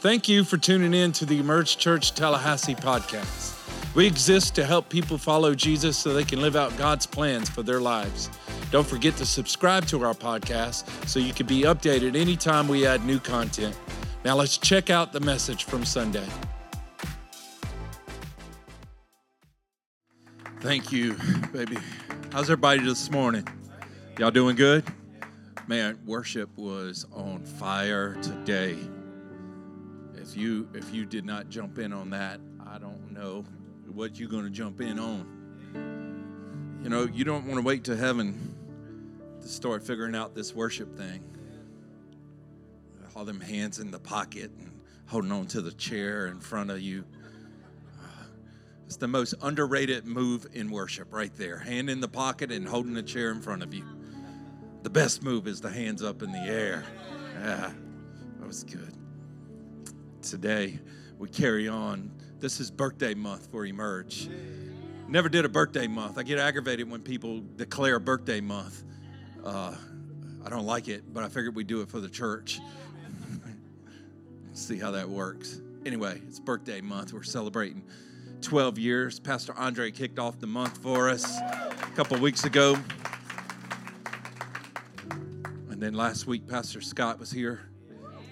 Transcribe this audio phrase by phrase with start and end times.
[0.00, 3.56] Thank you for tuning in to the Emerge Church Tallahassee podcast.
[3.96, 7.64] We exist to help people follow Jesus so they can live out God's plans for
[7.64, 8.30] their lives.
[8.70, 13.04] Don't forget to subscribe to our podcast so you can be updated anytime we add
[13.04, 13.76] new content.
[14.24, 16.28] Now let's check out the message from Sunday.
[20.60, 21.16] Thank you,
[21.52, 21.78] baby.
[22.30, 23.48] How's everybody this morning?
[24.16, 24.84] Y'all doing good?
[25.66, 28.78] Man, worship was on fire today.
[30.28, 33.46] If you if you did not jump in on that, I don't know
[33.90, 36.80] what you're going to jump in on.
[36.82, 38.54] You know, you don't want to wait to heaven
[39.40, 41.24] to start figuring out this worship thing.
[43.16, 46.82] All them hands in the pocket and holding on to the chair in front of
[46.82, 47.06] you.
[48.84, 51.56] It's the most underrated move in worship right there.
[51.56, 53.84] Hand in the pocket and holding the chair in front of you.
[54.82, 56.84] The best move is the hands up in the air.
[57.40, 57.72] Yeah,
[58.38, 58.97] that was good.
[60.30, 60.78] Today,
[61.18, 62.10] we carry on.
[62.38, 64.28] This is birthday month for Emerge.
[65.08, 66.18] Never did a birthday month.
[66.18, 68.84] I get aggravated when people declare a birthday month.
[69.42, 69.74] Uh,
[70.44, 72.60] I don't like it, but I figured we'd do it for the church.
[74.52, 75.62] See how that works.
[75.86, 77.14] Anyway, it's birthday month.
[77.14, 77.82] We're celebrating
[78.42, 79.18] 12 years.
[79.18, 82.76] Pastor Andre kicked off the month for us a couple weeks ago.
[85.70, 87.67] And then last week, Pastor Scott was here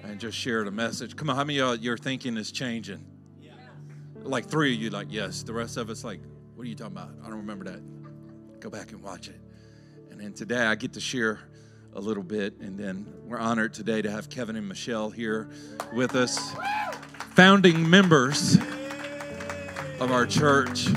[0.09, 1.17] and just shared a message.
[1.17, 3.05] Come on, how many of y'all, your thinking is changing?
[4.23, 5.43] Like three of you, like, yes.
[5.43, 6.21] The rest of us, like,
[6.55, 7.11] what are you talking about?
[7.23, 8.61] I don't remember that.
[8.61, 9.41] Go back and watch it.
[10.11, 11.39] And then today, I get to share
[11.95, 12.59] a little bit.
[12.59, 15.49] And then we're honored today to have Kevin and Michelle here
[15.95, 16.53] with us,
[17.34, 18.57] founding members
[20.01, 20.89] of our church.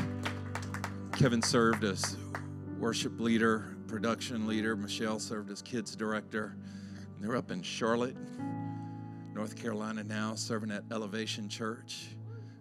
[1.17, 2.17] Kevin served as
[2.79, 4.75] worship leader, production leader.
[4.75, 6.55] Michelle served as kids director.
[7.19, 8.15] They're up in Charlotte,
[9.39, 12.07] North Carolina now, serving at Elevation Church.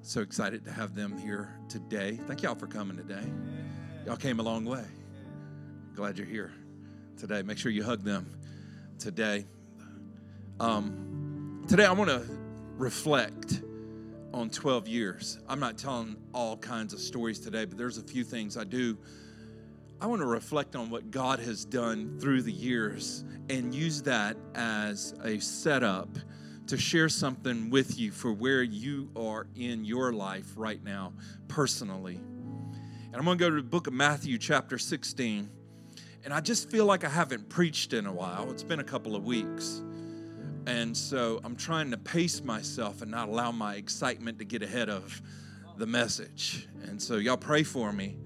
[0.02, 2.20] So excited to have them here today.
[2.28, 3.24] Thank y'all for coming today.
[4.06, 4.84] Y'all came a long way.
[5.96, 6.52] Glad you're here
[7.16, 7.42] today.
[7.42, 8.32] Make sure you hug them
[8.96, 9.44] today.
[10.60, 12.22] Um, today, I want to
[12.76, 13.60] reflect
[14.32, 15.40] on 12 years.
[15.48, 18.96] I'm not telling all kinds of stories today, but there's a few things I do.
[20.00, 24.36] I want to reflect on what God has done through the years and use that
[24.54, 26.10] as a setup
[26.68, 31.14] to share something with you for where you are in your life right now,
[31.48, 32.16] personally.
[32.16, 35.48] And I'm going to go to the book of Matthew, chapter 16.
[36.24, 38.50] And I just feel like I haven't preached in a while.
[38.50, 39.80] It's been a couple of weeks.
[40.66, 44.90] And so I'm trying to pace myself and not allow my excitement to get ahead
[44.90, 45.22] of
[45.78, 46.68] the message.
[46.82, 48.18] And so y'all pray for me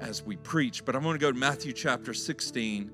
[0.00, 0.84] as we preach.
[0.84, 2.90] But I'm going to go to Matthew chapter 16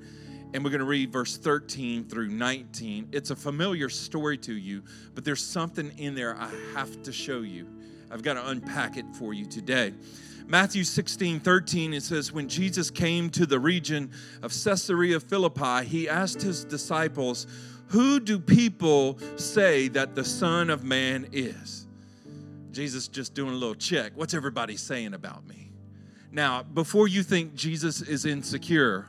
[0.54, 3.08] and we're going to read verse 13 through 19.
[3.12, 4.82] It's a familiar story to you,
[5.14, 7.66] but there's something in there I have to show you.
[8.10, 9.94] I've got to unpack it for you today.
[10.46, 14.10] Matthew 16, 13, it says, When Jesus came to the region
[14.42, 17.46] of Caesarea Philippi, he asked his disciples,
[17.88, 21.86] Who do people say that the Son of Man is?
[22.72, 24.12] Jesus just doing a little check.
[24.14, 25.70] What's everybody saying about me?
[26.30, 29.06] Now, before you think Jesus is insecure,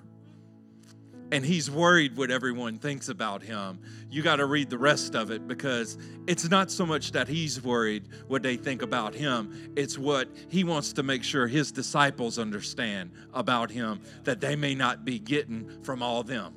[1.34, 3.80] and he's worried what everyone thinks about him.
[4.12, 7.60] You got to read the rest of it because it's not so much that he's
[7.60, 12.38] worried what they think about him, it's what he wants to make sure his disciples
[12.38, 16.54] understand about him that they may not be getting from all them.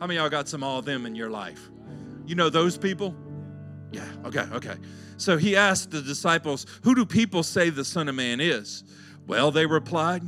[0.00, 1.68] How many y'all got some all them in your life?
[2.24, 3.14] You know those people?
[3.92, 4.76] Yeah, okay, okay.
[5.18, 8.84] So he asked the disciples, Who do people say the Son of Man is?
[9.26, 10.22] Well, they replied,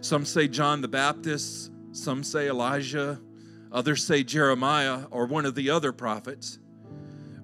[0.00, 1.72] Some say John the Baptist.
[1.92, 3.20] Some say Elijah,
[3.72, 6.58] others say Jeremiah or one of the other prophets.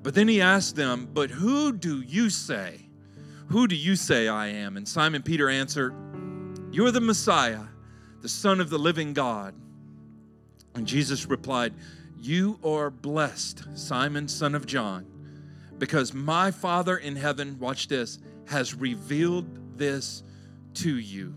[0.02, 2.88] But then he asked them, But who do you say?
[3.48, 4.76] Who do you say I am?
[4.76, 5.94] And Simon Peter answered,
[6.70, 7.64] You're the Messiah,
[8.20, 9.54] the Son of the living God.
[10.74, 11.74] And Jesus replied,
[12.18, 15.06] You are blessed, Simon, son of John,
[15.78, 20.22] because my Father in heaven, watch this, has revealed this
[20.74, 21.34] to you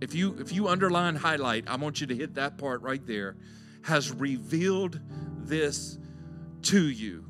[0.00, 3.36] if you if you underline highlight i want you to hit that part right there
[3.82, 5.00] has revealed
[5.38, 5.98] this
[6.62, 7.24] to you.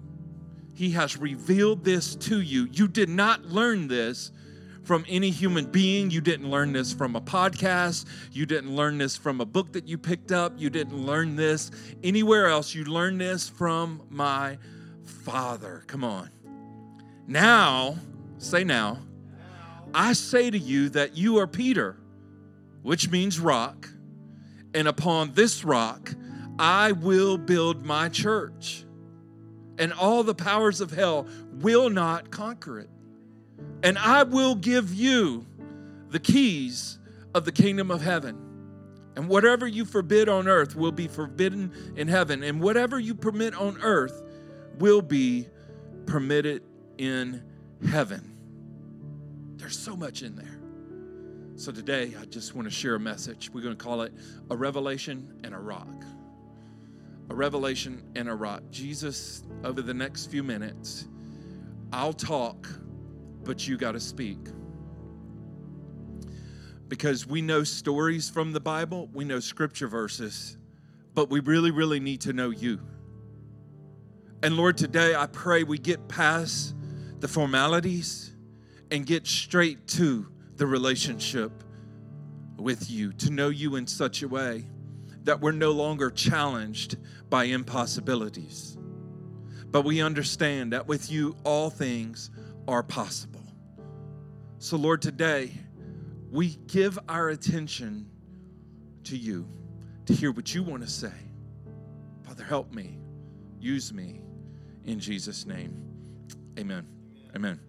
[0.74, 2.68] He has revealed this to you.
[2.72, 4.32] You did not learn this
[4.84, 6.10] from any human being.
[6.10, 8.06] You didn't learn this from a podcast.
[8.32, 10.54] You didn't learn this from a book that you picked up.
[10.56, 11.70] You didn't learn this
[12.02, 12.74] anywhere else.
[12.74, 14.58] You learned this from my
[15.04, 15.84] father.
[15.86, 16.30] Come on.
[17.26, 17.96] Now
[18.38, 18.98] say now
[19.92, 21.96] i say to you that you are peter
[22.82, 23.88] which means rock,
[24.74, 26.14] and upon this rock
[26.58, 28.84] I will build my church,
[29.78, 32.90] and all the powers of hell will not conquer it.
[33.82, 35.46] And I will give you
[36.08, 36.98] the keys
[37.34, 38.36] of the kingdom of heaven.
[39.14, 42.42] And whatever you forbid on earth will be forbidden in heaven.
[42.42, 44.22] And whatever you permit on earth
[44.78, 45.48] will be
[46.06, 46.62] permitted
[46.98, 47.42] in
[47.88, 48.36] heaven.
[49.56, 50.57] There's so much in there.
[51.58, 53.50] So today, I just want to share a message.
[53.52, 54.12] We're going to call it
[54.48, 56.04] a revelation and a rock.
[57.30, 58.62] A revelation and a rock.
[58.70, 61.08] Jesus, over the next few minutes,
[61.92, 62.68] I'll talk,
[63.42, 64.38] but you got to speak.
[66.86, 70.56] Because we know stories from the Bible, we know scripture verses,
[71.12, 72.78] but we really, really need to know you.
[74.44, 76.76] And Lord, today I pray we get past
[77.18, 78.32] the formalities
[78.92, 80.28] and get straight to
[80.58, 81.64] the relationship
[82.58, 84.64] with you, to know you in such a way
[85.22, 86.96] that we're no longer challenged
[87.30, 88.76] by impossibilities.
[89.70, 92.30] But we understand that with you, all things
[92.66, 93.44] are possible.
[94.58, 95.52] So, Lord, today
[96.30, 98.10] we give our attention
[99.04, 99.48] to you
[100.06, 101.12] to hear what you want to say.
[102.22, 102.98] Father, help me,
[103.60, 104.22] use me
[104.84, 105.82] in Jesus' name.
[106.58, 106.86] Amen.
[107.36, 107.67] Amen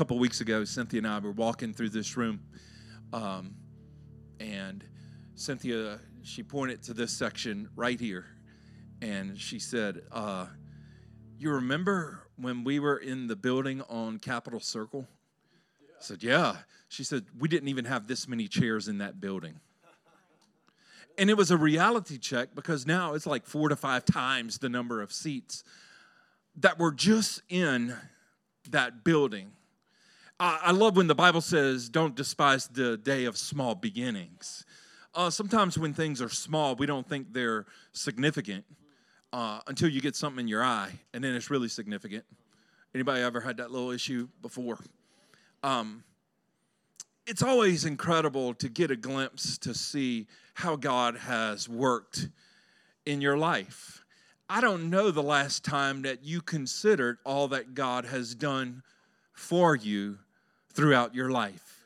[0.00, 2.40] couple weeks ago, Cynthia and I were walking through this room,
[3.12, 3.54] um,
[4.40, 4.82] and
[5.34, 8.24] Cynthia she pointed to this section right here,
[9.02, 10.46] and she said, uh,
[11.36, 15.06] "You remember when we were in the building on Capitol Circle?"
[15.82, 16.56] I said, "Yeah."
[16.88, 19.60] She said, "We didn't even have this many chairs in that building."
[21.18, 24.70] And it was a reality check because now it's like four to five times the
[24.70, 25.62] number of seats
[26.56, 27.94] that were just in
[28.70, 29.52] that building
[30.42, 34.64] I love when the Bible says, don't despise the day of small beginnings.
[35.14, 38.64] Uh, sometimes when things are small, we don't think they're significant
[39.34, 42.24] uh, until you get something in your eye, and then it's really significant.
[42.94, 44.78] Anybody ever had that little issue before?
[45.62, 46.04] Um,
[47.26, 52.30] it's always incredible to get a glimpse to see how God has worked
[53.04, 54.06] in your life.
[54.48, 58.82] I don't know the last time that you considered all that God has done
[59.34, 60.18] for you
[60.80, 61.84] throughout your life.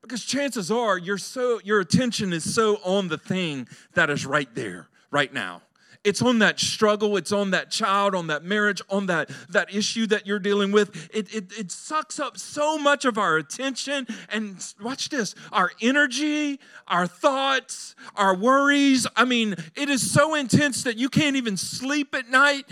[0.00, 4.48] Because chances are you're so your attention is so on the thing that is right
[4.54, 5.60] there, right now.
[6.04, 10.06] It's on that struggle, it's on that child, on that marriage, on that, that issue
[10.06, 11.10] that you're dealing with.
[11.12, 14.06] It, it, it sucks up so much of our attention.
[14.30, 19.06] And watch this our energy, our thoughts, our worries.
[19.16, 22.64] I mean, it is so intense that you can't even sleep at night.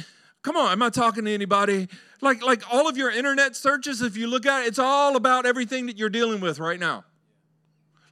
[0.42, 1.88] Come on, am I talking to anybody?
[2.20, 5.46] Like, like all of your internet searches, if you look at it, it's all about
[5.46, 7.04] everything that you're dealing with right now.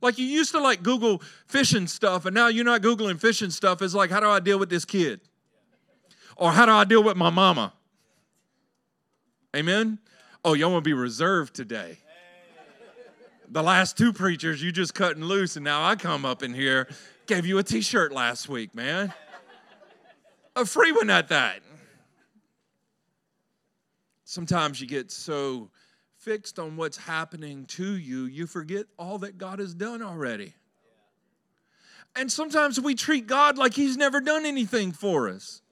[0.00, 3.82] Like you used to like Google fishing stuff, and now you're not Googling fishing stuff.
[3.82, 5.20] It's like, how do I deal with this kid?
[6.36, 7.74] Or how do I deal with my mama?
[9.54, 9.98] Amen?
[10.44, 11.98] Oh, y'all want to be reserved today.
[13.50, 16.88] The last two preachers, you just cutting loose, and now I come up in here,
[17.26, 19.12] gave you a t shirt last week, man.
[20.54, 21.60] A free one at that.
[24.30, 25.70] Sometimes you get so
[26.16, 30.54] fixed on what's happening to you, you forget all that God has done already.
[32.14, 35.62] And sometimes we treat God like He's never done anything for us.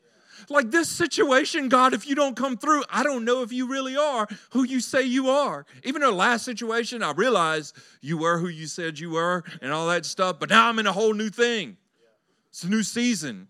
[0.49, 3.97] Like this situation, God, if you don't come through, I don't know if you really
[3.97, 5.65] are who you say you are.
[5.85, 9.73] Even in the last situation, I realized you were who you said you were and
[9.73, 11.77] all that stuff, but now I'm in a whole new thing.
[12.51, 13.47] It's a new season.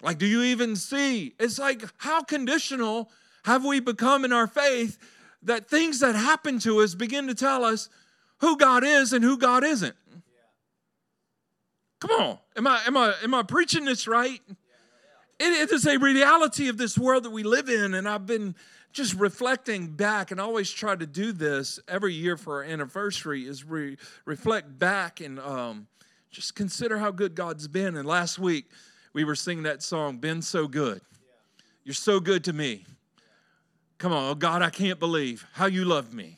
[0.00, 1.34] Like, do you even see?
[1.38, 3.10] It's like, how conditional
[3.44, 4.98] have we become in our faith
[5.42, 7.88] that things that happen to us begin to tell us
[8.38, 9.94] who God is and who God isn't?
[12.00, 12.38] Come on.
[12.56, 14.40] Am I am I am I preaching this right?
[15.38, 18.54] It, it is a reality of this world that we live in, and I've been
[18.92, 23.42] just reflecting back, and I always try to do this every year for our anniversary,
[23.42, 25.88] is re- reflect back and um,
[26.30, 27.96] just consider how good God's been.
[27.96, 28.66] And last week
[29.12, 31.00] we were singing that song, "Been So Good."
[31.84, 32.86] You're so good to me.
[34.04, 36.36] Come on, oh God, I can't believe how you love me.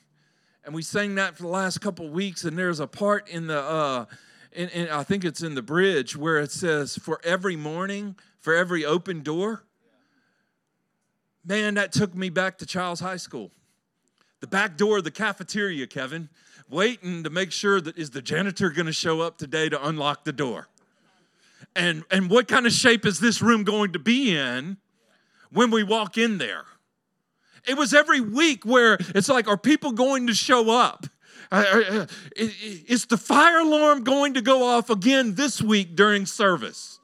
[0.64, 3.60] And we sang that for the last couple weeks, and there's a part in the,
[3.60, 4.04] uh,
[4.52, 8.54] in, in, I think it's in the bridge where it says, For every morning, for
[8.54, 9.64] every open door.
[11.44, 13.50] Man, that took me back to Chiles High School.
[14.38, 16.28] The back door of the cafeteria, Kevin,
[16.70, 20.22] waiting to make sure that is the janitor going to show up today to unlock
[20.22, 20.68] the door?
[21.74, 24.76] And, and what kind of shape is this room going to be in
[25.50, 26.62] when we walk in there?
[27.66, 31.06] It was every week where it's like, are people going to show up?
[31.50, 32.06] Uh, uh, uh
[32.36, 37.00] is the fire alarm going to go off again this week during service?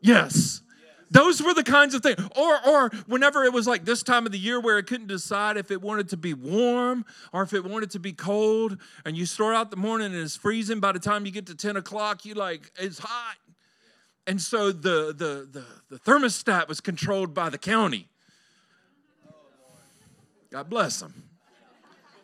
[0.00, 0.62] Yes.
[1.10, 2.20] Those were the kinds of things.
[2.36, 5.56] Or, or whenever it was like this time of the year where it couldn't decide
[5.56, 9.26] if it wanted to be warm or if it wanted to be cold, and you
[9.26, 10.80] start out the morning and it's freezing.
[10.80, 13.36] By the time you get to 10 o'clock, you like, it's hot.
[14.26, 18.08] And so the, the, the, the thermostat was controlled by the county.
[20.50, 21.26] God bless them.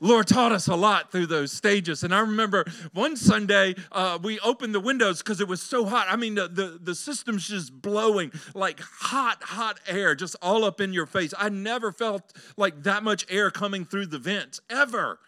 [0.03, 2.03] Lord taught us a lot through those stages.
[2.03, 6.09] And I remember one Sunday uh, we opened the windows because it was so hot.
[6.11, 10.81] I mean, the, the, the system's just blowing like hot, hot air just all up
[10.81, 11.33] in your face.
[11.39, 15.21] I never felt like that much air coming through the vents ever.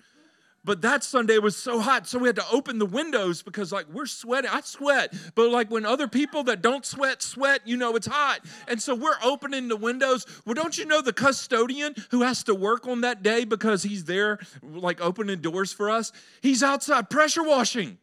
[0.64, 3.86] But that Sunday was so hot, so we had to open the windows because, like,
[3.92, 4.50] we're sweating.
[4.50, 8.40] I sweat, but like when other people that don't sweat sweat, you know it's hot.
[8.66, 10.24] And so we're opening the windows.
[10.46, 14.04] Well, don't you know the custodian who has to work on that day because he's
[14.04, 16.12] there, like, opening doors for us?
[16.40, 17.98] He's outside pressure washing.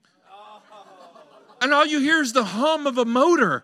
[1.61, 3.63] And all you hear is the hum of a motor.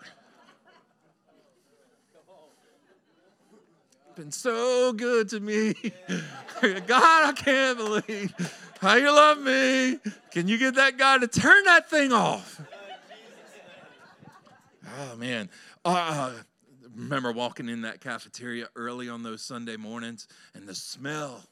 [4.16, 5.76] Been so good to me.
[6.62, 8.34] God, I can't believe
[8.80, 10.00] how you love me.
[10.32, 12.62] Can you get that guy to turn that thing off?
[15.00, 15.50] Oh, man.
[15.84, 16.34] Uh,
[16.96, 21.44] remember walking in that cafeteria early on those Sunday mornings and the smell.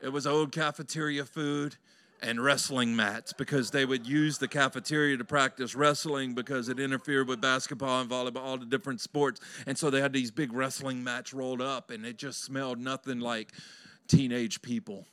[0.00, 1.76] It was old cafeteria food
[2.22, 7.28] and wrestling mats because they would use the cafeteria to practice wrestling because it interfered
[7.28, 9.40] with basketball and volleyball, all the different sports.
[9.66, 13.20] And so they had these big wrestling mats rolled up, and it just smelled nothing
[13.20, 13.52] like
[14.08, 15.06] teenage people.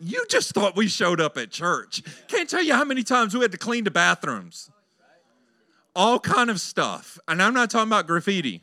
[0.00, 2.02] You just thought we showed up at church.
[2.26, 4.70] Can't tell you how many times we had to clean the bathrooms.
[5.94, 7.18] All kind of stuff.
[7.28, 8.62] And I'm not talking about graffiti.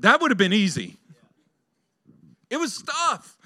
[0.00, 0.96] That would have been easy.
[2.50, 3.36] It was stuff.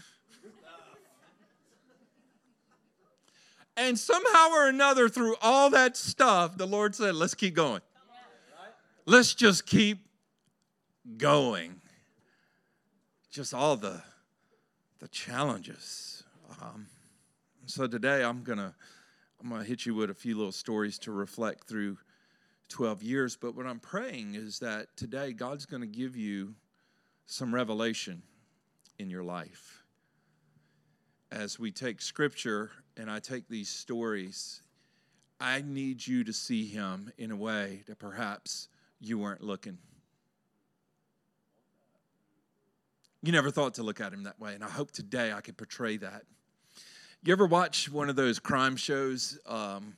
[3.77, 7.81] And somehow or another, through all that stuff, the Lord said, let's keep going.
[9.07, 10.07] Let's just keep
[11.17, 11.81] going.
[13.31, 14.03] Just all the
[15.01, 16.23] the challenges.
[16.61, 16.87] Um,
[17.67, 18.75] so today I'm gonna
[19.43, 21.97] I'm gonna hit you with a few little stories to reflect through
[22.69, 23.37] 12 years.
[23.37, 26.55] But what I'm praying is that today God's gonna give you
[27.27, 28.23] some revelation
[28.99, 29.85] in your life
[31.33, 34.61] as we take Scripture and I take these stories.
[35.41, 38.69] I need you to see Him in a way that perhaps
[39.01, 39.79] you weren't looking.
[43.23, 45.55] You never thought to look at him that way, and I hope today I can
[45.55, 46.23] portray that.
[47.23, 49.39] You ever watch one of those crime shows?
[49.47, 49.95] Um,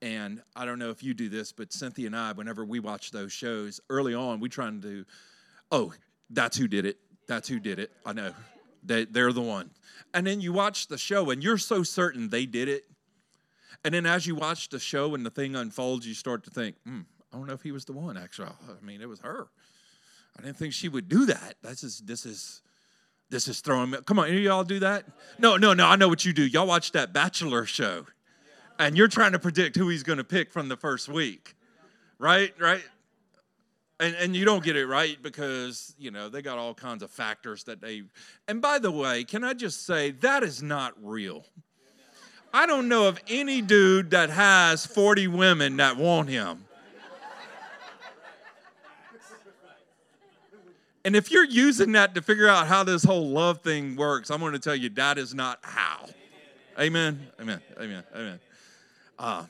[0.00, 3.10] and I don't know if you do this, but Cynthia and I, whenever we watch
[3.10, 5.04] those shows, early on, we try and do,
[5.72, 5.92] oh,
[6.30, 6.98] that's who did it.
[7.26, 7.90] That's who did it.
[8.06, 8.32] I know.
[8.84, 9.70] They, they're the one.
[10.14, 12.84] And then you watch the show, and you're so certain they did it.
[13.84, 16.76] And then as you watch the show and the thing unfolds, you start to think,
[16.84, 17.00] hmm,
[17.32, 18.48] I don't know if he was the one, actually.
[18.48, 19.48] I mean, it was her.
[20.38, 21.56] I didn't think she would do that.
[21.62, 22.62] This is this is
[23.32, 23.98] this is throwing me.
[24.06, 25.04] Come on, any of y'all do that?
[25.38, 25.86] No, no, no.
[25.86, 26.46] I know what you do.
[26.46, 28.06] Y'all watch that Bachelor show,
[28.78, 31.54] and you're trying to predict who he's going to pick from the first week,
[32.18, 32.54] right?
[32.58, 32.82] Right.
[34.00, 37.10] And, and you don't get it right because you know they got all kinds of
[37.10, 38.02] factors that they
[38.48, 41.44] and by the way can i just say that is not real
[42.52, 46.64] i don't know of any dude that has 40 women that want him
[51.04, 54.40] And if you're using that to figure out how this whole love thing works, I'm
[54.40, 56.08] going to tell you that is not how.
[56.78, 57.28] Amen.
[57.40, 57.60] Amen.
[57.78, 58.04] Amen.
[58.14, 58.40] Amen.
[59.18, 59.44] Uh,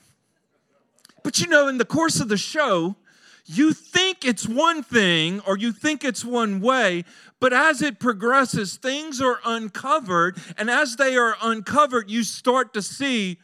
[1.23, 2.97] but you know, in the course of the show,
[3.45, 7.05] you think it's one thing or you think it's one way,
[7.41, 10.39] but as it progresses, things are uncovered.
[10.57, 13.39] And as they are uncovered, you start to see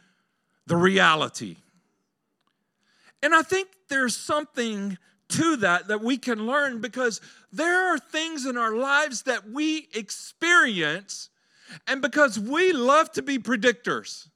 [0.67, 1.57] the reality.
[3.21, 4.97] And I think there's something
[5.29, 9.87] to that that we can learn because there are things in our lives that we
[9.93, 11.29] experience,
[11.87, 14.27] and because we love to be predictors.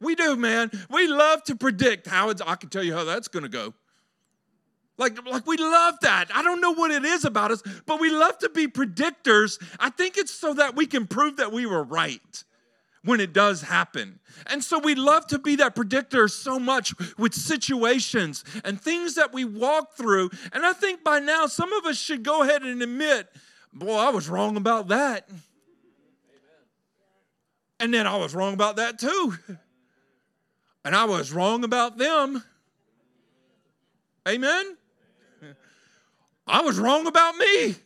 [0.00, 0.70] We do, man.
[0.90, 3.74] We love to predict how it's, I can tell you how that's gonna go.
[4.98, 6.26] Like, like we love that.
[6.34, 9.62] I don't know what it is about us, but we love to be predictors.
[9.78, 12.44] I think it's so that we can prove that we were right
[13.04, 14.20] when it does happen.
[14.46, 19.32] And so we love to be that predictor so much with situations and things that
[19.32, 20.30] we walk through.
[20.52, 23.28] And I think by now some of us should go ahead and admit,
[23.72, 25.28] boy, I was wrong about that.
[25.28, 25.40] Amen.
[27.80, 29.34] And then I was wrong about that too.
[30.84, 32.42] And I was wrong about them.
[34.28, 34.76] Amen?
[36.46, 37.76] I was wrong about me.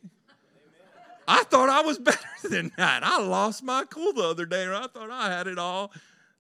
[1.27, 2.19] I thought I was better
[2.49, 3.03] than that.
[3.05, 5.93] I lost my cool the other day, and I thought I had it all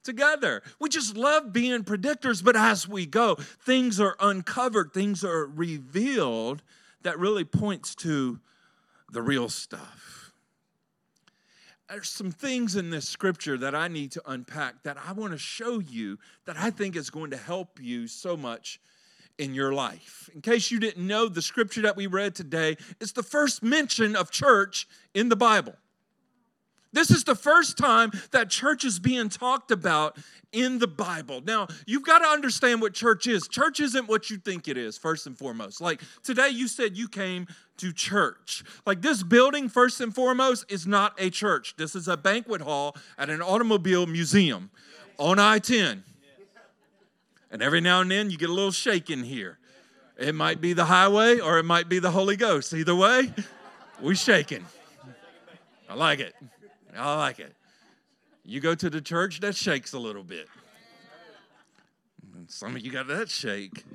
[0.02, 0.62] together.
[0.80, 6.62] We just love being predictors, but as we go, things are uncovered, things are revealed
[7.02, 8.40] that really points to
[9.10, 10.32] the real stuff.
[11.88, 15.38] There's some things in this scripture that I need to unpack that I want to
[15.38, 18.80] show you that I think is going to help you so much
[19.38, 20.30] in your life.
[20.34, 24.16] In case you didn't know, the scripture that we read today is the first mention
[24.16, 25.74] of church in the Bible.
[26.92, 30.16] This is the first time that church is being talked about
[30.52, 31.42] in the Bible.
[31.44, 33.48] Now, you've got to understand what church is.
[33.48, 35.82] Church isn't what you think it is, first and foremost.
[35.82, 38.64] Like today, you said you came to church.
[38.86, 41.74] Like this building, first and foremost, is not a church.
[41.76, 44.70] This is a banquet hall at an automobile museum
[45.18, 46.02] on I 10.
[47.56, 49.56] And every now and then you get a little shake in here.
[50.18, 52.74] It might be the highway or it might be the Holy Ghost.
[52.74, 53.32] Either way,
[53.98, 54.66] we shaking.
[55.88, 56.34] I like it.
[56.94, 57.54] I like it.
[58.44, 60.48] You go to the church, that shakes a little bit.
[62.48, 63.86] some of you got that shake.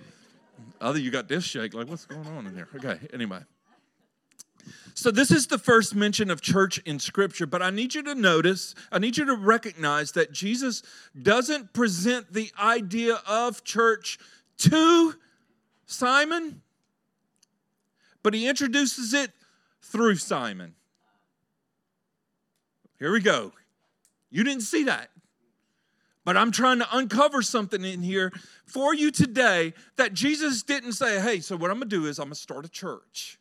[0.82, 1.76] Other you got this shake.
[1.76, 2.68] Like, what's going on in here?
[2.78, 3.42] Okay, anyway.
[4.94, 8.16] So, this is the first mention of church in Scripture, but I need you to
[8.16, 10.84] notice, I need you to recognize that Jesus
[11.20, 14.20] doesn't present the idea of church
[14.60, 15.16] to
[15.86, 16.62] Simon,
[18.24, 19.32] but he introduces it
[19.82, 20.76] through Simon.
[23.00, 23.52] Here we go.
[24.30, 25.10] You didn't see that.
[26.24, 28.32] But I'm trying to uncover something in here
[28.66, 32.26] for you today that Jesus didn't say, hey, so what I'm gonna do is I'm
[32.26, 33.40] gonna start a church.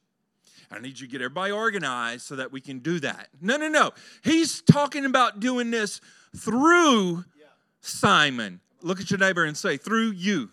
[0.70, 3.28] I need you to get everybody organized so that we can do that.
[3.40, 3.90] No, no, no.
[4.22, 6.00] He's talking about doing this
[6.36, 7.24] through
[7.80, 8.60] Simon.
[8.82, 10.50] Look at your neighbor and say, through you.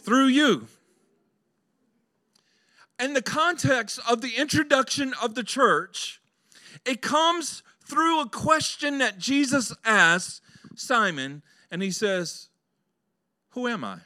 [0.00, 0.68] Through you.
[3.00, 6.20] In the context of the introduction of the church,
[6.84, 10.40] it comes through a question that Jesus asks
[10.76, 12.48] Simon, and he says,
[13.50, 13.98] Who am I?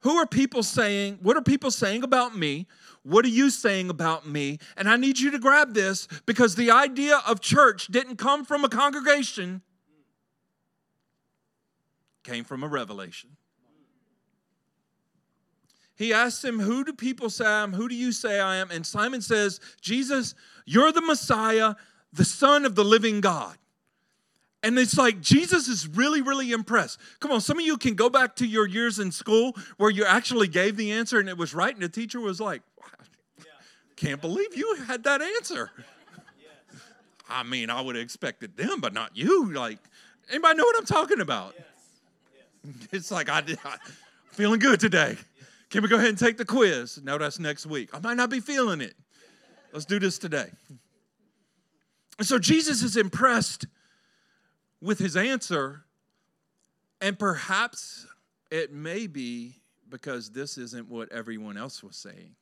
[0.00, 1.18] Who are people saying?
[1.22, 2.66] What are people saying about me?
[3.06, 4.58] What are you saying about me?
[4.76, 8.64] And I need you to grab this because the idea of church didn't come from
[8.64, 9.62] a congregation,
[12.24, 13.30] came from a revelation.
[15.94, 17.74] He asks him, Who do people say I am?
[17.74, 18.72] Who do you say I am?
[18.72, 21.76] And Simon says, Jesus, you're the Messiah,
[22.12, 23.56] the Son of the living God.
[24.64, 26.98] And it's like Jesus is really, really impressed.
[27.20, 30.04] Come on, some of you can go back to your years in school where you
[30.04, 32.62] actually gave the answer and it was right, and the teacher was like,
[33.96, 35.70] can't believe you had that answer.
[37.28, 39.52] I mean, I would have expected them, but not you.
[39.52, 39.78] Like,
[40.30, 41.54] anybody know what I'm talking about?
[42.92, 43.58] It's like I did.
[43.64, 43.76] I,
[44.30, 45.16] feeling good today.
[45.70, 47.00] Can we go ahead and take the quiz?
[47.02, 47.90] No, that's next week.
[47.92, 48.94] I might not be feeling it.
[49.72, 50.50] Let's do this today.
[52.18, 53.66] And so Jesus is impressed
[54.80, 55.84] with his answer,
[57.00, 58.06] and perhaps
[58.50, 59.56] it may be
[59.88, 62.34] because this isn't what everyone else was saying.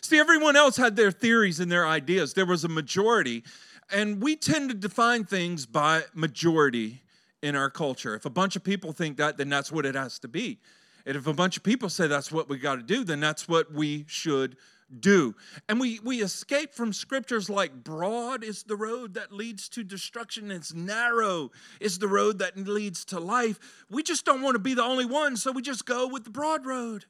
[0.00, 2.34] See, everyone else had their theories and their ideas.
[2.34, 3.44] There was a majority,
[3.90, 7.02] and we tend to define things by majority
[7.42, 8.14] in our culture.
[8.14, 10.58] If a bunch of people think that, then that's what it has to be.
[11.04, 13.48] And if a bunch of people say that's what we got to do, then that's
[13.48, 14.56] what we should
[15.00, 15.34] do.
[15.68, 20.50] And we, we escape from scriptures like broad is the road that leads to destruction,
[20.50, 23.58] it's narrow is the road that leads to life.
[23.90, 26.30] We just don't want to be the only one, so we just go with the
[26.30, 27.06] broad road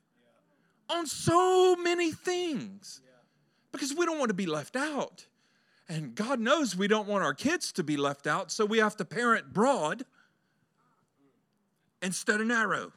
[0.88, 3.01] on so many things
[3.72, 5.27] because we don't want to be left out.
[5.88, 8.96] And God knows we don't want our kids to be left out, so we have
[8.96, 10.05] to parent broad
[12.03, 12.92] instead of narrow.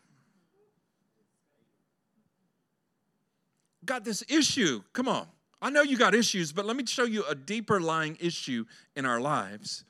[3.85, 4.81] Got this issue.
[4.93, 5.27] Come on.
[5.61, 9.05] I know you got issues, but let me show you a deeper lying issue in
[9.05, 9.83] our lives.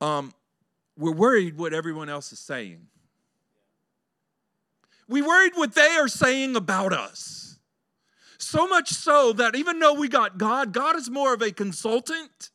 [0.00, 0.32] Um,
[0.96, 2.86] we're worried what everyone else is saying.
[5.08, 7.58] We worried what they are saying about us.
[8.38, 12.50] So much so that even though we got God, God is more of a consultant.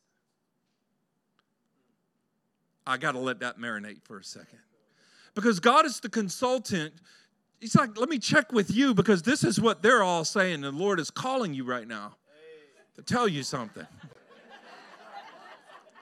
[2.86, 4.58] I got to let that marinate for a second.
[5.34, 6.92] Because God is the consultant.
[7.60, 10.60] He's like, let me check with you because this is what they're all saying.
[10.62, 12.16] The Lord is calling you right now
[12.96, 13.86] to tell you something.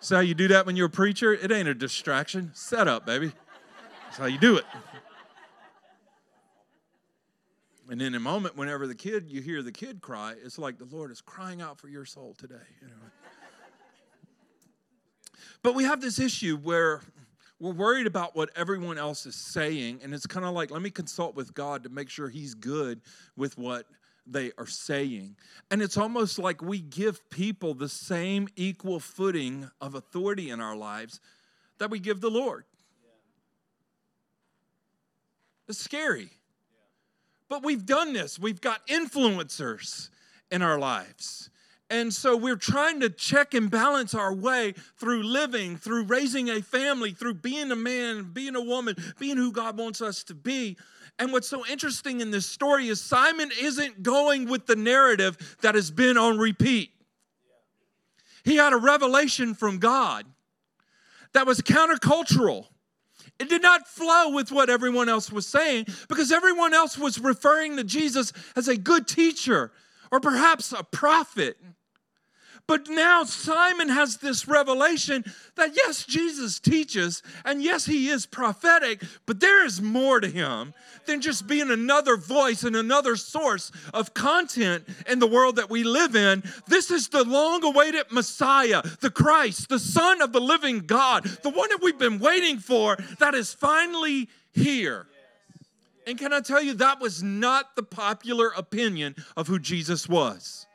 [0.00, 1.34] See how you do that when you're a preacher?
[1.34, 2.50] It ain't a distraction.
[2.54, 3.32] Set up, baby.
[4.04, 4.64] That's how you do it.
[7.90, 10.84] And in a moment, whenever the kid, you hear the kid cry, it's like the
[10.84, 12.54] Lord is crying out for your soul today.
[15.62, 17.00] But we have this issue where
[17.58, 20.90] we're worried about what everyone else is saying, and it's kind of like, let me
[20.90, 23.00] consult with God to make sure He's good
[23.36, 23.86] with what
[24.24, 25.34] they are saying.
[25.72, 30.76] And it's almost like we give people the same equal footing of authority in our
[30.76, 31.20] lives
[31.78, 32.64] that we give the Lord.
[35.68, 36.30] It's scary.
[37.50, 38.38] But we've done this.
[38.38, 40.08] We've got influencers
[40.50, 41.50] in our lives.
[41.90, 46.62] And so we're trying to check and balance our way through living, through raising a
[46.62, 50.76] family, through being a man, being a woman, being who God wants us to be.
[51.18, 55.74] And what's so interesting in this story is Simon isn't going with the narrative that
[55.74, 56.92] has been on repeat.
[58.44, 60.24] He had a revelation from God
[61.32, 62.66] that was countercultural.
[63.40, 67.78] It did not flow with what everyone else was saying because everyone else was referring
[67.78, 69.72] to Jesus as a good teacher
[70.12, 71.56] or perhaps a prophet.
[72.70, 75.24] But now Simon has this revelation
[75.56, 80.72] that yes, Jesus teaches, and yes, he is prophetic, but there is more to him
[81.04, 85.82] than just being another voice and another source of content in the world that we
[85.82, 86.44] live in.
[86.68, 91.50] This is the long awaited Messiah, the Christ, the Son of the living God, the
[91.50, 95.08] one that we've been waiting for that is finally here.
[96.06, 100.68] And can I tell you, that was not the popular opinion of who Jesus was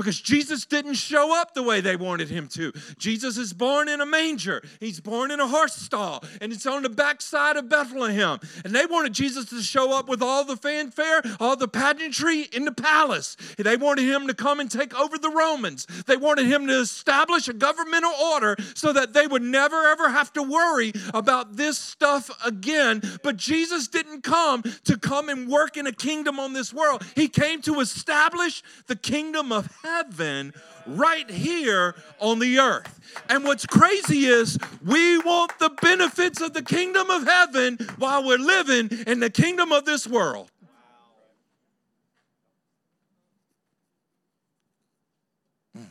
[0.00, 2.72] because Jesus didn't show up the way they wanted him to.
[2.96, 6.82] Jesus is born in a manger, he's born in a horse stall, and it's on
[6.82, 8.40] the backside of Bethlehem.
[8.64, 12.64] And they wanted Jesus to show up with all the fanfare, all the pageantry in
[12.64, 13.36] the palace.
[13.58, 15.84] They wanted him to come and take over the Romans.
[16.06, 20.32] They wanted him to establish a governmental order so that they would never ever have
[20.32, 23.02] to worry about this stuff again.
[23.22, 27.04] But Jesus didn't come to come and work in a kingdom on this world.
[27.14, 29.89] He came to establish the kingdom of heaven
[30.86, 33.00] right here on the earth.
[33.28, 38.38] And what's crazy is we want the benefits of the kingdom of heaven while we're
[38.38, 40.50] living in the kingdom of this world.
[45.76, 45.84] Hmm.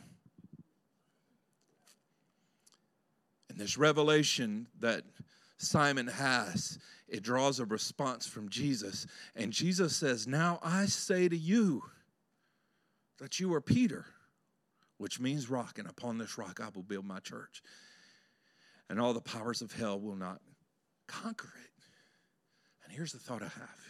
[3.50, 5.04] And this revelation that
[5.58, 9.08] Simon has, it draws a response from Jesus.
[9.36, 11.84] And Jesus says, Now I say to you,
[13.20, 14.06] that you are Peter,
[14.98, 17.62] which means rock, and upon this rock I will build my church.
[18.90, 20.42] And all the powers of hell will not
[21.08, 21.84] conquer it.
[22.84, 23.90] And here's the thought I have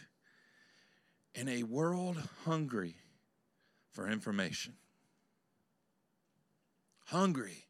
[1.34, 2.96] in a world hungry
[3.92, 4.74] for information,
[7.06, 7.66] hungry,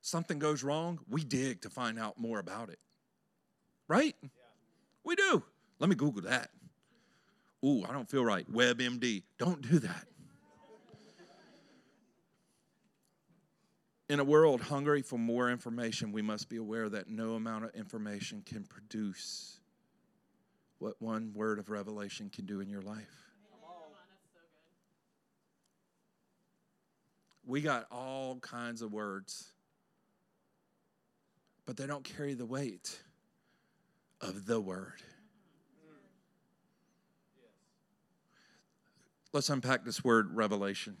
[0.00, 2.78] something goes wrong, we dig to find out more about it.
[3.88, 4.14] Right?
[4.22, 4.28] Yeah.
[5.04, 5.42] We do.
[5.78, 6.50] Let me Google that.
[7.64, 8.50] Ooh, I don't feel right.
[8.52, 9.22] WebMD.
[9.38, 10.06] Don't do that.
[14.08, 17.74] In a world hungry for more information, we must be aware that no amount of
[17.74, 19.60] information can produce
[20.78, 23.28] what one word of revelation can do in your life.
[27.44, 29.52] We got all kinds of words,
[31.66, 32.98] but they don't carry the weight
[34.20, 35.02] of the word.
[39.32, 40.96] Let's unpack this word revelation.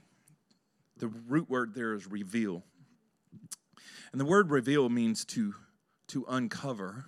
[0.98, 2.64] The root word there is reveal.
[4.18, 5.54] And the word reveal means to,
[6.08, 7.04] to uncover,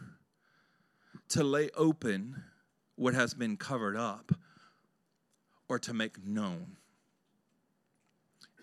[1.30, 2.44] to lay open
[2.94, 4.30] what has been covered up,
[5.68, 6.76] or to make known.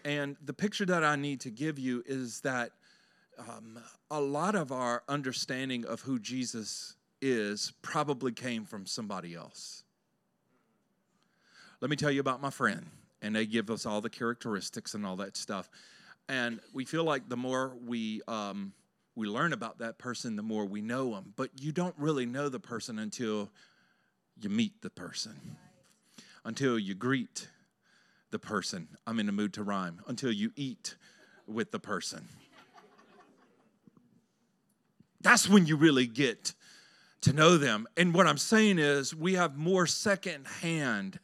[0.06, 2.72] And the picture that I need to give you is that
[3.38, 3.80] um,
[4.10, 9.84] a lot of our understanding of who Jesus is probably came from somebody else.
[11.82, 12.86] Let me tell you about my friend,
[13.22, 15.70] and they give us all the characteristics and all that stuff
[16.30, 18.74] and we feel like the more we um,
[19.16, 21.34] we learn about that person, the more we know them.
[21.36, 23.50] But you don't really know the person until
[24.40, 25.58] you meet the person,
[26.46, 27.48] until you greet
[28.30, 28.88] the person.
[29.08, 30.02] I'm in the mood to rhyme.
[30.08, 30.96] Until you eat
[31.48, 32.28] with the person.
[35.22, 36.54] That's when you really get
[37.22, 37.88] to know them.
[37.98, 41.20] And what I'm saying is, we have more secondhand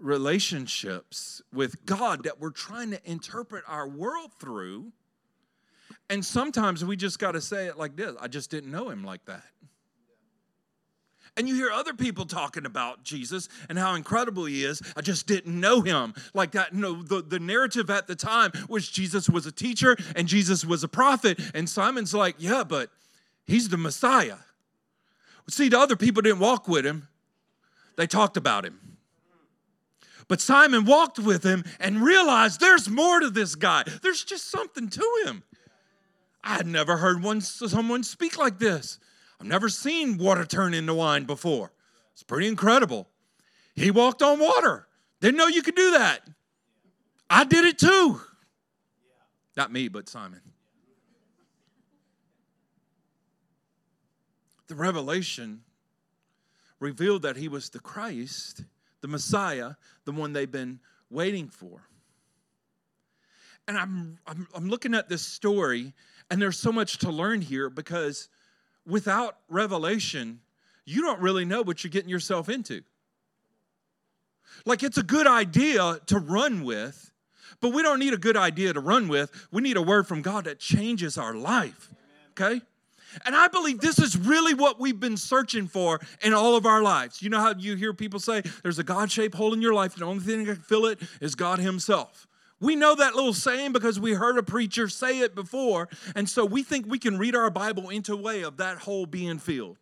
[0.00, 4.92] relationships with God that we're trying to interpret our world through.
[6.08, 9.04] And sometimes we just got to say it like this I just didn't know him
[9.04, 9.44] like that.
[11.36, 14.82] And you hear other people talking about Jesus and how incredible he is.
[14.96, 16.74] I just didn't know him like that.
[16.74, 20.82] No, the, the narrative at the time was Jesus was a teacher and Jesus was
[20.82, 21.40] a prophet.
[21.54, 22.90] And Simon's like, yeah, but
[23.44, 24.38] he's the Messiah.
[25.48, 27.08] See, the other people didn't walk with him,
[27.96, 28.89] they talked about him.
[30.30, 33.82] But Simon walked with him and realized there's more to this guy.
[34.00, 35.42] There's just something to him.
[36.44, 39.00] I had never heard one, someone speak like this.
[39.40, 41.72] I've never seen water turn into wine before.
[42.12, 43.08] It's pretty incredible.
[43.74, 44.86] He walked on water.
[45.20, 46.20] Didn't know you could do that.
[47.28, 48.20] I did it too.
[49.56, 50.42] Not me, but Simon.
[54.68, 55.62] The revelation
[56.78, 58.62] revealed that he was the Christ,
[59.00, 59.72] the Messiah,
[60.04, 61.82] the one they've been waiting for.
[63.68, 65.92] And I'm, I'm, I'm looking at this story,
[66.30, 68.28] and there's so much to learn here because
[68.86, 70.40] without revelation,
[70.84, 72.82] you don't really know what you're getting yourself into.
[74.66, 77.12] Like, it's a good idea to run with,
[77.60, 79.30] but we don't need a good idea to run with.
[79.52, 81.94] We need a word from God that changes our life.
[82.30, 82.62] Okay?
[83.24, 86.82] And I believe this is really what we've been searching for in all of our
[86.82, 87.22] lives.
[87.22, 89.94] You know how you hear people say there's a God shaped hole in your life,
[89.94, 92.26] and the only thing that can fill it is God Himself.
[92.60, 96.44] We know that little saying because we heard a preacher say it before, and so
[96.44, 99.78] we think we can read our Bible into a way of that hole being filled.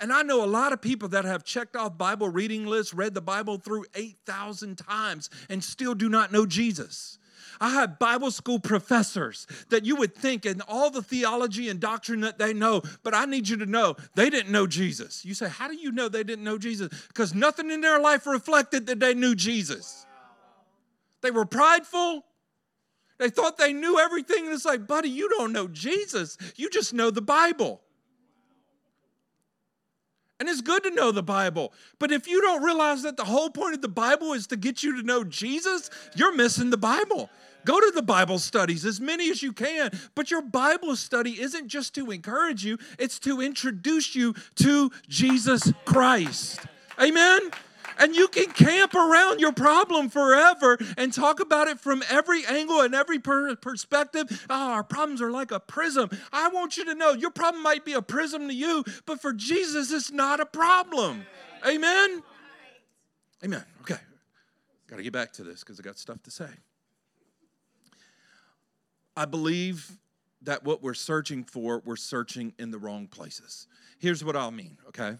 [0.00, 3.14] And I know a lot of people that have checked off Bible reading lists, read
[3.14, 7.18] the Bible through 8,000 times, and still do not know Jesus.
[7.60, 12.20] I have Bible school professors that you would think in all the theology and doctrine
[12.20, 15.24] that they know, but I need you to know they didn't know Jesus.
[15.24, 16.88] You say, How do you know they didn't know Jesus?
[17.08, 20.06] Because nothing in their life reflected that they knew Jesus.
[21.20, 22.24] They were prideful.
[23.18, 24.44] They thought they knew everything.
[24.44, 26.38] And it's like, buddy, you don't know Jesus.
[26.56, 27.80] You just know the Bible.
[30.40, 31.72] And it's good to know the Bible.
[31.98, 34.84] But if you don't realize that the whole point of the Bible is to get
[34.84, 37.28] you to know Jesus, you're missing the Bible.
[37.68, 39.90] Go to the Bible studies, as many as you can.
[40.14, 45.70] But your Bible study isn't just to encourage you, it's to introduce you to Jesus
[45.84, 46.60] Christ.
[46.98, 47.40] Amen?
[47.98, 52.80] And you can camp around your problem forever and talk about it from every angle
[52.80, 54.46] and every per- perspective.
[54.48, 56.08] Oh, our problems are like a prism.
[56.32, 59.34] I want you to know your problem might be a prism to you, but for
[59.34, 61.26] Jesus, it's not a problem.
[61.66, 62.22] Amen?
[63.44, 63.64] Amen.
[63.82, 64.00] Okay.
[64.86, 66.48] Got to get back to this because I got stuff to say.
[69.18, 69.98] I believe
[70.42, 73.66] that what we're searching for, we're searching in the wrong places.
[73.98, 75.16] Here's what I'll mean, okay?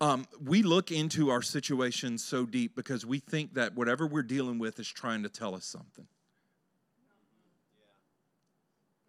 [0.00, 4.58] Um, we look into our situation so deep because we think that whatever we're dealing
[4.58, 6.06] with is trying to tell us something.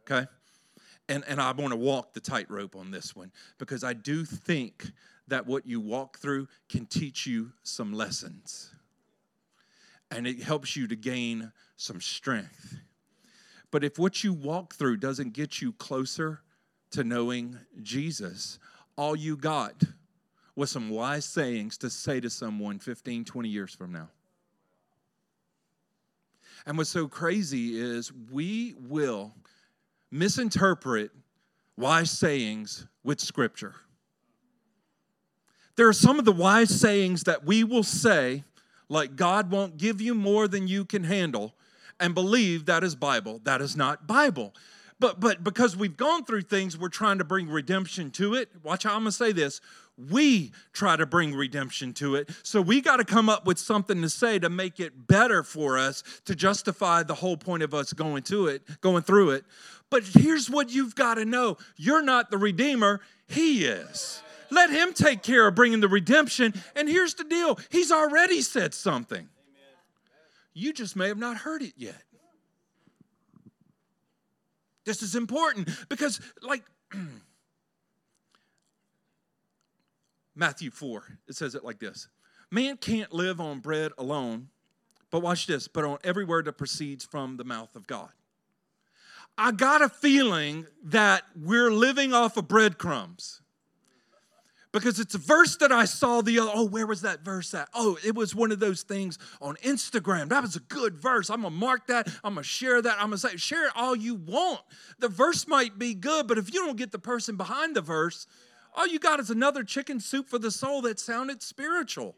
[0.01, 0.27] Okay?
[1.07, 4.91] And, and I want to walk the tightrope on this one because I do think
[5.29, 8.73] that what you walk through can teach you some lessons
[10.11, 12.81] and it helps you to gain some strength.
[13.75, 16.39] But if what you walk through doesn't get you closer
[16.91, 18.57] to knowing Jesus,
[18.95, 19.83] all you got
[20.55, 24.07] was some wise sayings to say to someone 15, 20 years from now.
[26.65, 29.33] And what's so crazy is we will
[30.09, 31.11] misinterpret
[31.75, 33.75] wise sayings with scripture.
[35.75, 38.45] There are some of the wise sayings that we will say,
[38.87, 41.55] like God won't give you more than you can handle,
[41.99, 43.41] and believe that is Bible.
[43.43, 44.53] That is not Bible.
[44.99, 48.49] But but because we've gone through things, we're trying to bring redemption to it.
[48.63, 49.61] Watch how I'm gonna say this
[49.97, 52.29] we try to bring redemption to it.
[52.43, 55.77] So we got to come up with something to say to make it better for
[55.77, 59.45] us to justify the whole point of us going to it, going through it.
[59.89, 61.57] But here's what you've got to know.
[61.77, 64.21] You're not the redeemer, he is.
[64.51, 66.53] Let him take care of bringing the redemption.
[66.75, 67.57] And here's the deal.
[67.69, 69.29] He's already said something.
[70.55, 72.01] You just may have not heard it yet.
[74.85, 76.63] This is important because like
[80.35, 82.07] Matthew 4, it says it like this
[82.49, 84.47] Man can't live on bread alone,
[85.11, 88.09] but watch this, but on every word that proceeds from the mouth of God.
[89.37, 93.41] I got a feeling that we're living off of breadcrumbs
[94.75, 96.51] because it's a verse that I saw the other.
[96.53, 97.69] Oh, where was that verse at?
[97.73, 100.27] Oh, it was one of those things on Instagram.
[100.27, 101.29] That was a good verse.
[101.29, 102.09] I'm gonna mark that.
[102.25, 102.97] I'm gonna share that.
[102.97, 104.59] I'm gonna say, share it all you want.
[104.99, 108.27] The verse might be good, but if you don't get the person behind the verse,
[108.75, 112.13] all you got is another chicken soup for the soul that sounded spiritual.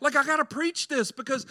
[0.00, 1.44] Like, I got to preach this because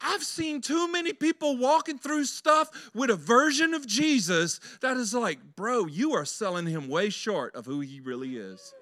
[0.00, 5.14] I've seen too many people walking through stuff with a version of Jesus that is
[5.14, 8.72] like, bro, you are selling him way short of who he really is.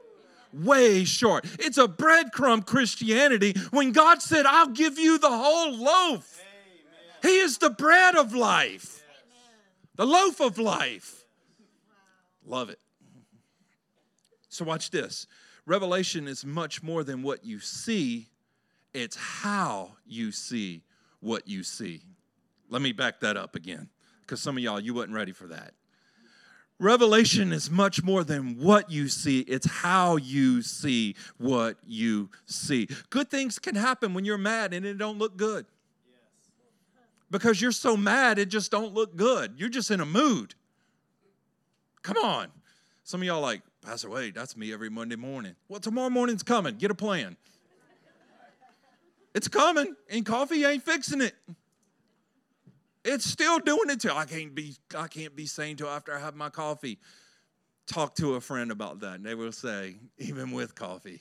[0.57, 1.45] Way short.
[1.59, 6.41] It's a breadcrumb Christianity when God said, I'll give you the whole loaf.
[6.41, 7.33] Amen.
[7.33, 9.03] He is the bread of life,
[9.97, 11.25] the loaf of life.
[12.47, 12.79] Love it.
[14.49, 15.27] So, watch this.
[15.67, 18.29] Revelation is much more than what you see,
[18.93, 20.85] it's how you see
[21.19, 22.03] what you see.
[22.69, 23.89] Let me back that up again,
[24.21, 25.75] because some of y'all, you wasn't ready for that.
[26.81, 32.89] Revelation is much more than what you see, it's how you see what you see.
[33.11, 35.67] Good things can happen when you're mad and it don't look good.
[37.31, 39.55] because you're so mad it just don't look good.
[39.57, 40.55] You're just in a mood.
[42.03, 42.49] Come on.
[43.03, 45.55] Some of y'all like, Pastor Wade, that's me every Monday morning.
[45.69, 46.77] Well, tomorrow morning's coming.
[46.77, 47.37] Get a plan.
[49.35, 51.35] It's coming, and coffee ain't fixing it.
[53.05, 54.15] It's still doing it to.
[54.15, 56.99] I can't be I can't be sane till after I have my coffee.
[57.87, 61.21] Talk to a friend about that, and they will say, even with coffee.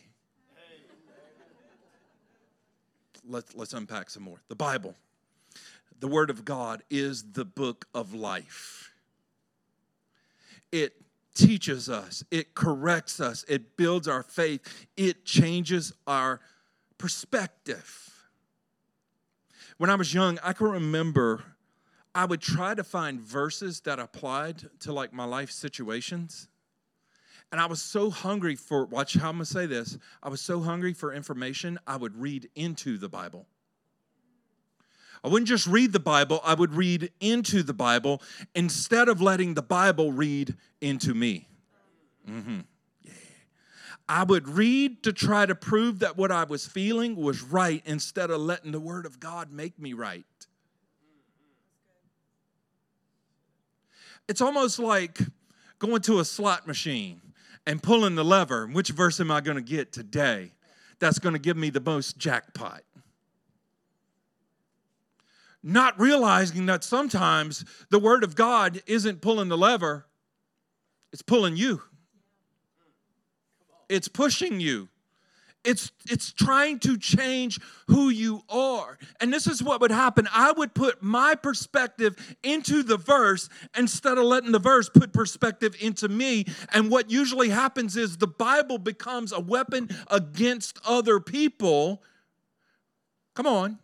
[3.27, 4.41] Let's, let's unpack some more.
[4.49, 4.95] The Bible,
[5.99, 8.93] the Word of God, is the book of life.
[10.71, 10.93] It
[11.33, 16.41] teaches us, it corrects us, it builds our faith, it changes our
[16.97, 18.25] perspective.
[19.77, 21.43] When I was young, I can remember
[22.15, 26.47] I would try to find verses that applied to like my life situations.
[27.51, 29.97] And I was so hungry for, watch how I'm gonna say this.
[30.21, 33.47] I was so hungry for information, I would read into the Bible.
[35.23, 38.21] I wouldn't just read the Bible, I would read into the Bible
[38.53, 41.47] instead of letting the Bible read into me.
[42.29, 42.61] Mm-hmm.
[43.03, 43.11] Yeah.
[44.09, 48.31] I would read to try to prove that what I was feeling was right instead
[48.31, 50.25] of letting the Word of God make me right.
[54.27, 55.19] It's almost like
[55.79, 57.21] going to a slot machine
[57.67, 58.67] and pulling the lever.
[58.67, 60.51] Which verse am I going to get today
[60.99, 62.83] that's going to give me the most jackpot?
[65.61, 70.05] Not realizing that sometimes the Word of God isn't pulling the lever,
[71.11, 71.81] it's pulling you,
[73.87, 74.89] it's pushing you.
[75.63, 78.97] It's, it's trying to change who you are.
[79.21, 80.27] And this is what would happen.
[80.33, 83.47] I would put my perspective into the verse
[83.77, 86.45] instead of letting the verse put perspective into me.
[86.73, 92.03] And what usually happens is the Bible becomes a weapon against other people.
[93.33, 93.79] Come on.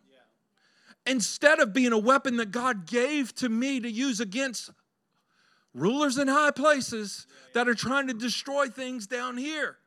[1.06, 4.70] Instead of being a weapon that God gave to me to use against
[5.72, 9.78] rulers in high places that are trying to destroy things down here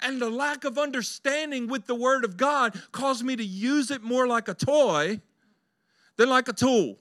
[0.00, 4.02] and the lack of understanding with the Word of God caused me to use it
[4.02, 5.20] more like a toy
[6.16, 6.98] than like a tool.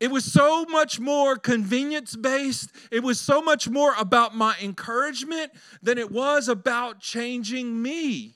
[0.00, 2.70] It was so much more convenience based.
[2.90, 5.52] It was so much more about my encouragement
[5.82, 8.34] than it was about changing me.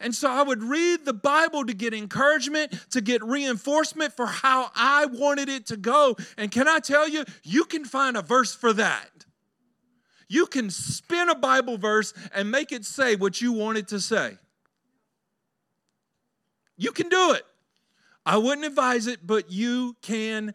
[0.00, 4.70] And so I would read the Bible to get encouragement, to get reinforcement for how
[4.74, 6.16] I wanted it to go.
[6.36, 9.17] And can I tell you, you can find a verse for that.
[10.28, 14.00] You can spin a Bible verse and make it say what you want it to
[14.00, 14.36] say.
[16.76, 17.42] You can do it.
[18.24, 20.54] I wouldn't advise it, but you can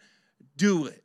[0.56, 1.04] do it.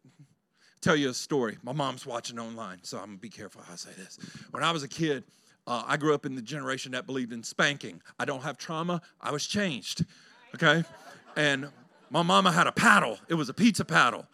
[0.81, 1.59] Tell you a story.
[1.63, 4.19] My mom's watching online, so I'm gonna be careful how I say this.
[4.51, 5.25] When I was a kid,
[5.67, 8.01] uh, I grew up in the generation that believed in spanking.
[8.19, 9.03] I don't have trauma.
[9.21, 10.05] I was changed.
[10.55, 10.85] Okay,
[11.37, 11.69] and
[12.11, 13.19] my mama had a paddle.
[13.29, 14.27] It was a pizza paddle.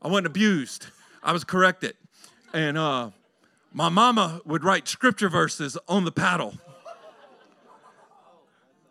[0.00, 0.86] I wasn't abused.
[1.22, 1.94] I was corrected,
[2.52, 3.10] and uh,
[3.72, 6.54] my mama would write scripture verses on the paddle.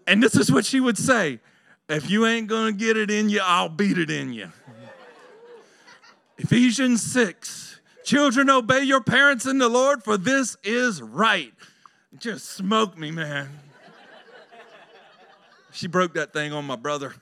[0.07, 1.39] And this is what she would say
[1.87, 4.51] If you ain't gonna get it in you, I'll beat it in you.
[6.37, 11.53] Ephesians 6 Children, obey your parents in the Lord, for this is right.
[12.17, 13.49] just smoke me, man.
[15.71, 17.13] She broke that thing on my brother.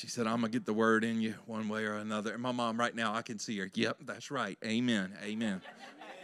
[0.00, 2.32] She said, I'm going to get the word in you one way or another.
[2.32, 3.68] And my mom, right now, I can see her.
[3.74, 4.56] Yep, that's right.
[4.64, 5.12] Amen.
[5.22, 5.60] Amen.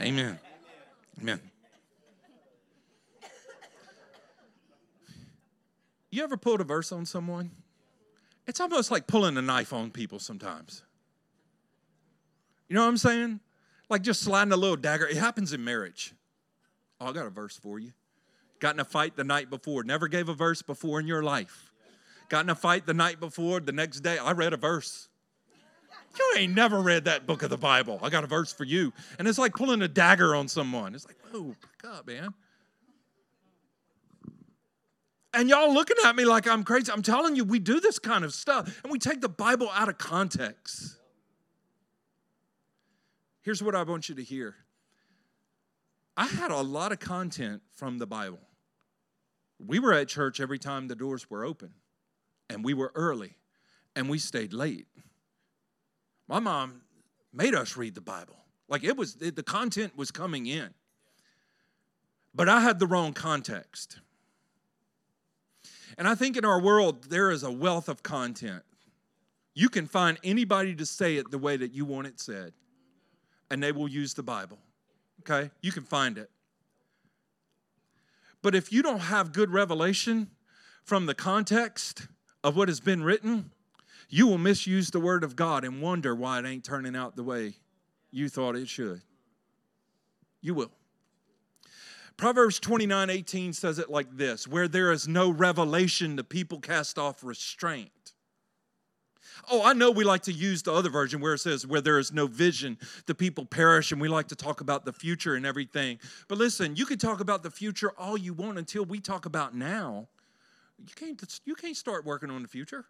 [0.00, 0.38] Amen.
[1.20, 1.40] Amen.
[6.10, 7.50] You ever pulled a verse on someone?
[8.46, 10.82] It's almost like pulling a knife on people sometimes.
[12.70, 13.40] You know what I'm saying?
[13.90, 15.06] Like just sliding a little dagger.
[15.06, 16.14] It happens in marriage.
[16.98, 17.92] Oh, I got a verse for you.
[18.58, 19.84] Got in a fight the night before.
[19.84, 21.65] Never gave a verse before in your life.
[22.28, 23.60] Got in a fight the night before.
[23.60, 25.08] The next day, I read a verse.
[26.18, 27.98] You ain't never read that book of the Bible.
[28.02, 28.92] I got a verse for you.
[29.18, 30.94] And it's like pulling a dagger on someone.
[30.94, 31.54] It's like, oh,
[31.86, 32.34] up, man.
[35.34, 36.90] And y'all looking at me like I'm crazy.
[36.90, 39.88] I'm telling you, we do this kind of stuff and we take the Bible out
[39.88, 40.96] of context.
[43.42, 44.56] Here's what I want you to hear
[46.16, 48.40] I had a lot of content from the Bible.
[49.58, 51.72] We were at church every time the doors were open
[52.48, 53.36] and we were early
[53.94, 54.86] and we stayed late.
[56.28, 56.82] My mom
[57.32, 58.36] made us read the Bible.
[58.68, 60.70] Like it was, the content was coming in.
[62.34, 63.98] But I had the wrong context.
[65.96, 68.62] And I think in our world, there is a wealth of content.
[69.54, 72.52] You can find anybody to say it the way that you want it said,
[73.50, 74.58] and they will use the Bible.
[75.20, 75.50] Okay?
[75.62, 76.30] You can find it.
[78.42, 80.28] But if you don't have good revelation
[80.84, 82.06] from the context
[82.46, 83.50] of what has been written,
[84.08, 87.24] you will misuse the word of God and wonder why it ain't turning out the
[87.24, 87.54] way
[88.12, 89.02] you thought it should.
[90.40, 90.70] You will.
[92.16, 97.00] Proverbs 29 18 says it like this Where there is no revelation, the people cast
[97.00, 97.90] off restraint.
[99.50, 101.98] Oh, I know we like to use the other version where it says, where there
[101.98, 105.44] is no vision, the people perish, and we like to talk about the future and
[105.44, 105.98] everything.
[106.28, 109.52] But listen, you can talk about the future all you want until we talk about
[109.52, 110.06] now.
[110.78, 112.84] You can't, you can't start working on the future.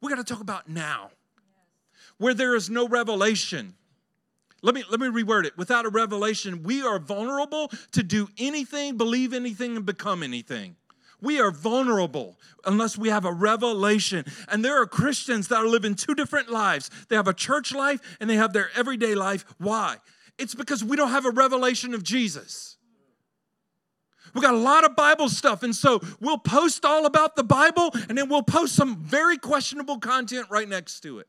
[0.00, 1.10] We got to talk about now.
[2.18, 3.74] Where there is no revelation.
[4.62, 5.56] Let me, let me reword it.
[5.56, 10.76] Without a revelation, we are vulnerable to do anything, believe anything, and become anything.
[11.22, 14.24] We are vulnerable unless we have a revelation.
[14.48, 16.90] And there are Christians that are living two different lives.
[17.08, 19.44] They have a church life and they have their everyday life.
[19.58, 19.96] Why?
[20.38, 22.76] It's because we don't have a revelation of Jesus.
[24.34, 27.90] We got a lot of Bible stuff, and so we'll post all about the Bible
[28.08, 31.28] and then we'll post some very questionable content right next to it.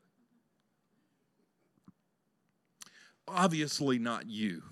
[3.27, 4.63] Obviously, not you,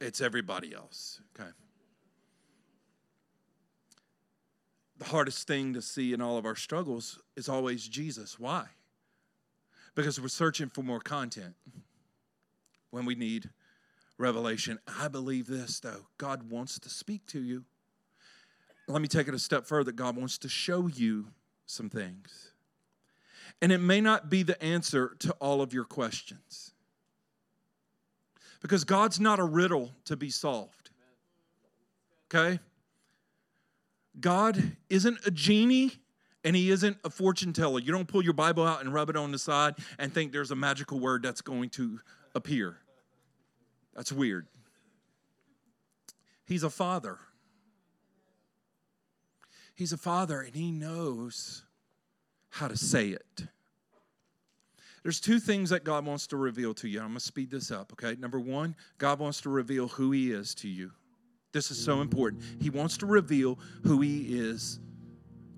[0.00, 1.20] it's everybody else.
[1.38, 1.50] Okay.
[5.04, 8.38] the hardest thing to see in all of our struggles is always Jesus.
[8.38, 8.66] Why?
[9.94, 11.54] Because we're searching for more content
[12.90, 13.50] when we need
[14.18, 14.78] revelation.
[14.86, 17.64] I believe this, though God wants to speak to you.
[18.86, 19.92] Let me take it a step further.
[19.92, 21.28] God wants to show you
[21.66, 22.52] some things.
[23.62, 26.72] And it may not be the answer to all of your questions.
[28.60, 30.90] Because God's not a riddle to be solved.
[32.32, 32.58] Okay?
[34.20, 35.92] God isn't a genie
[36.44, 37.80] and he isn't a fortune teller.
[37.80, 40.50] You don't pull your Bible out and rub it on the side and think there's
[40.50, 42.00] a magical word that's going to
[42.34, 42.76] appear.
[43.94, 44.46] That's weird.
[46.46, 47.18] He's a father.
[49.74, 51.64] He's a father and he knows
[52.50, 53.46] how to say it.
[55.02, 57.00] There's two things that God wants to reveal to you.
[57.00, 58.18] I'm going to speed this up, okay?
[58.18, 60.92] Number one, God wants to reveal who he is to you.
[61.54, 62.42] This is so important.
[62.60, 64.80] He wants to reveal who He is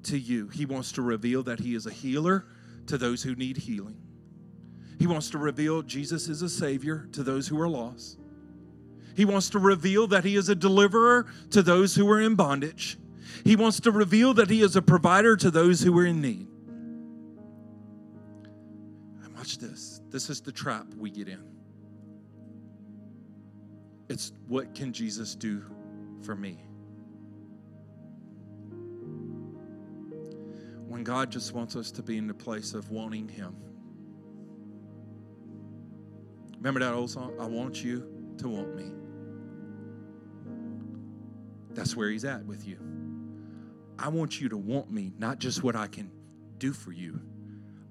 [0.05, 0.47] to you.
[0.49, 2.45] He wants to reveal that He is a healer
[2.87, 3.97] to those who need healing.
[4.99, 8.19] He wants to reveal Jesus is a Savior to those who are lost.
[9.17, 12.99] He wants to reveal that He is a deliverer to those who are in bondage.
[13.45, 16.47] He wants to reveal that He is a provider to those who are in need.
[19.25, 20.03] And watch this.
[20.11, 21.43] This is the trap we get in.
[24.11, 25.65] It's what can Jesus do
[26.21, 26.59] for me.
[30.87, 33.57] When God just wants us to be in the place of wanting Him.
[36.59, 37.33] Remember that old song?
[37.41, 38.07] I want you
[38.39, 38.93] to want me.
[41.77, 42.79] That's where He's at with you.
[43.99, 46.11] I want you to want me, not just what I can
[46.59, 47.21] do for you.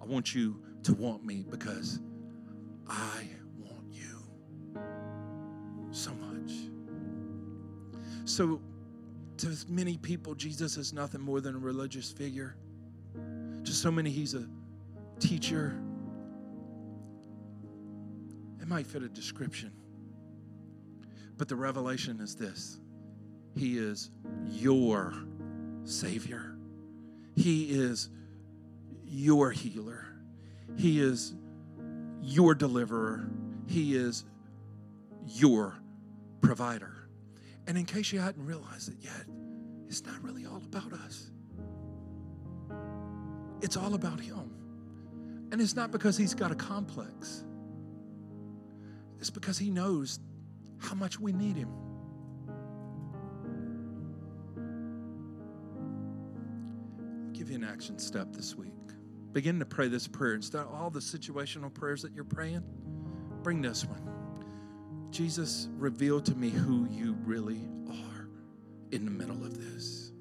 [0.01, 1.99] I want you to want me because
[2.87, 3.27] I
[3.57, 4.27] want you
[5.91, 6.51] so much.
[8.25, 8.59] So,
[9.37, 12.55] to many people, Jesus is nothing more than a religious figure.
[13.63, 14.47] To so many, he's a
[15.19, 15.79] teacher.
[18.61, 19.71] It might fit a description.
[21.37, 22.79] But the revelation is this
[23.55, 24.11] He is
[24.47, 25.13] your
[25.83, 26.57] Savior,
[27.35, 28.09] He is
[29.05, 30.05] your healer,
[30.77, 31.33] He is
[32.21, 33.29] your deliverer,
[33.67, 34.25] He is
[35.25, 35.75] your
[36.41, 36.91] provider.
[37.67, 39.25] And in case you hadn't realized it yet,
[39.87, 41.31] it's not really all about us.
[43.61, 44.51] It's all about Him.
[45.51, 47.45] And it's not because He's got a complex,
[49.19, 50.19] it's because He knows
[50.77, 51.69] how much we need Him.
[57.65, 58.71] Action step this week.
[59.31, 60.35] Begin to pray this prayer.
[60.35, 62.63] Instead of all the situational prayers that you're praying,
[63.43, 64.01] bring this one.
[65.11, 68.29] Jesus, reveal to me who you really are
[68.91, 70.11] in the middle of this.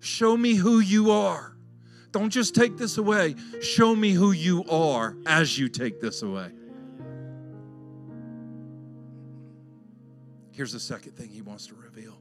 [0.00, 1.56] Show me who you are.
[2.12, 3.34] Don't just take this away.
[3.60, 6.50] Show me who you are as you take this away.
[10.52, 12.18] Here's the second thing he wants to reveal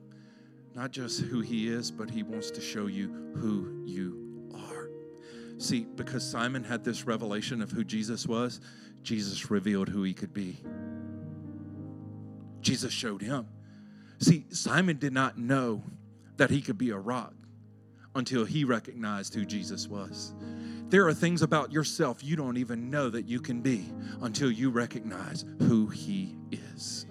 [0.75, 3.07] not just who he is, but he wants to show you
[3.37, 4.89] who you are.
[5.57, 8.59] See, because Simon had this revelation of who Jesus was,
[9.01, 10.57] Jesus revealed who he could be.
[12.59, 13.47] Jesus showed him.
[14.19, 15.81] See, Simon did not know
[16.35, 17.33] that he could be a rock
[18.13, 20.33] until he recognized who Jesus was.
[20.89, 23.89] There are things about yourself you don't even know that you can be
[24.21, 27.05] until you recognize who he is.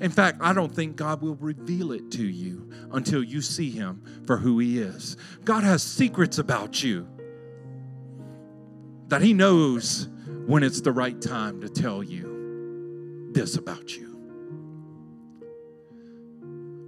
[0.00, 4.02] In fact, I don't think God will reveal it to you until you see Him
[4.26, 5.16] for who He is.
[5.44, 7.08] God has secrets about you
[9.08, 10.08] that He knows
[10.46, 14.10] when it's the right time to tell you this about you.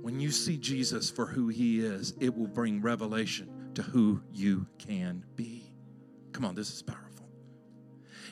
[0.02, 4.66] When you see Jesus for who He is, it will bring revelation to who you
[4.78, 5.72] can be.
[6.32, 7.05] Come on, this is powerful.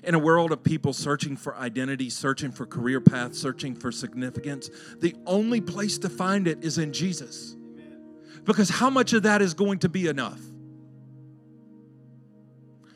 [0.04, 4.68] In a world of people searching for identity, searching for career paths, searching for significance,
[4.98, 7.56] the only place to find it is in Jesus.
[8.44, 10.40] Because how much of that is going to be enough?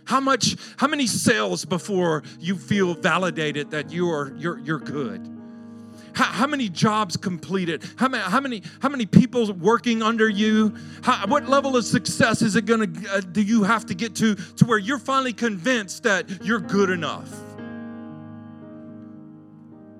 [0.04, 5.37] How much, how many sales before you feel validated that you're you're you're good?
[6.18, 7.84] How, how many jobs completed?
[7.94, 10.74] How many, how many, how many people working under you?
[11.00, 14.16] How, what level of success is it going to, uh, do you have to get
[14.16, 17.47] to, to where you're finally convinced that you're good enough?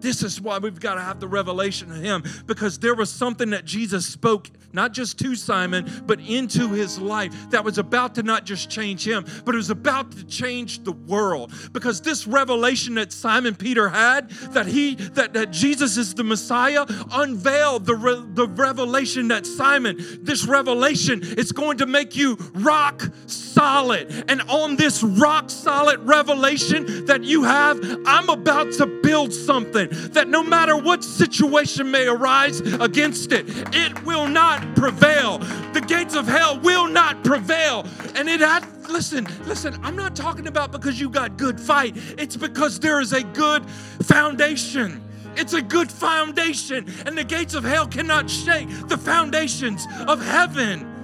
[0.00, 3.50] This is why we've got to have the revelation of Him because there was something
[3.50, 8.22] that Jesus spoke, not just to Simon, but into his life that was about to
[8.22, 11.52] not just change him, but it was about to change the world.
[11.72, 16.84] Because this revelation that Simon Peter had, that he that, that Jesus is the Messiah,
[17.12, 23.10] unveiled the, re, the revelation that Simon, this revelation is going to make you rock
[23.26, 24.24] solid.
[24.28, 30.28] And on this rock solid revelation that you have, I'm about to build something that
[30.28, 35.38] no matter what situation may arise against it, it will not prevail.
[35.72, 37.86] The gates of hell will not prevail.
[38.14, 42.36] And it had, listen, listen, I'm not talking about because you got good fight, it's
[42.36, 43.68] because there is a good
[44.02, 45.04] foundation.
[45.36, 50.97] It's a good foundation, and the gates of hell cannot shake the foundations of heaven.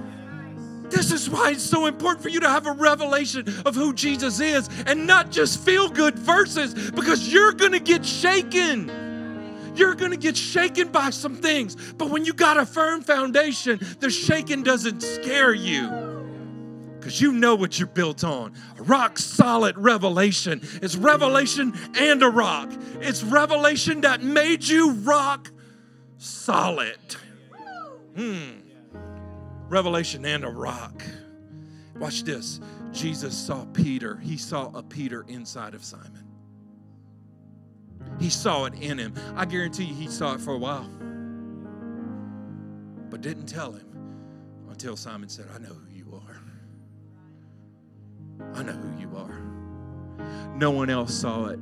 [0.90, 4.40] This is why it's so important for you to have a revelation of who Jesus
[4.40, 8.90] is and not just feel good verses because you're going to get shaken.
[9.74, 11.74] You're going to get shaken by some things.
[11.94, 16.04] But when you got a firm foundation, the shaking doesn't scare you
[16.98, 18.54] because you know what you're built on.
[18.78, 20.60] A rock solid revelation.
[20.80, 22.70] It's revelation and a rock.
[23.00, 25.50] It's revelation that made you rock
[26.18, 26.98] solid.
[28.16, 28.63] Hmm
[29.68, 31.02] revelation and a rock.
[31.96, 32.60] Watch this.
[32.92, 34.16] Jesus saw Peter.
[34.16, 36.24] He saw a Peter inside of Simon.
[38.20, 39.14] He saw it in him.
[39.34, 40.88] I guarantee you he saw it for a while,
[43.10, 43.88] but didn't tell him
[44.70, 46.42] until Simon said, I know who you are.
[48.54, 49.40] I know who you are.
[50.56, 51.58] No one else saw it.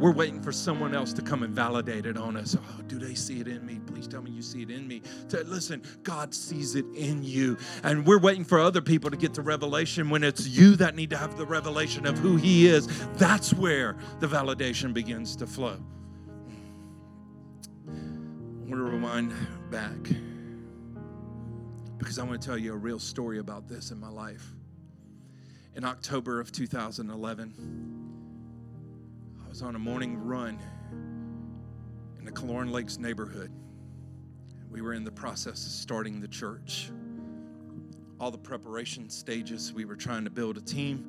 [0.00, 2.56] We're waiting for someone else to come and validate it on us.
[2.58, 3.80] Oh, do they see it in me?
[3.86, 5.02] Please tell me you see it in me.
[5.46, 7.56] Listen, God sees it in you.
[7.84, 11.10] And we're waiting for other people to get the revelation when it's you that need
[11.10, 12.88] to have the revelation of who He is.
[13.14, 15.78] That's where the validation begins to flow.
[17.86, 17.90] I
[18.66, 19.32] want to rewind
[19.70, 19.96] back
[21.98, 24.52] because I want to tell you a real story about this in my life.
[25.76, 28.03] In October of 2011,
[29.54, 30.58] was on a morning run
[32.18, 33.52] in the Killearn Lakes neighborhood.
[34.68, 36.90] We were in the process of starting the church.
[38.18, 41.08] All the preparation stages, we were trying to build a team,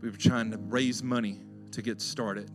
[0.00, 2.50] we were trying to raise money to get started.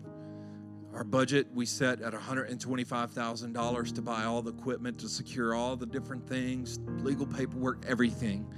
[0.94, 5.86] Our budget we set at $125,000 to buy all the equipment, to secure all the
[5.86, 8.54] different things, legal paperwork, everything.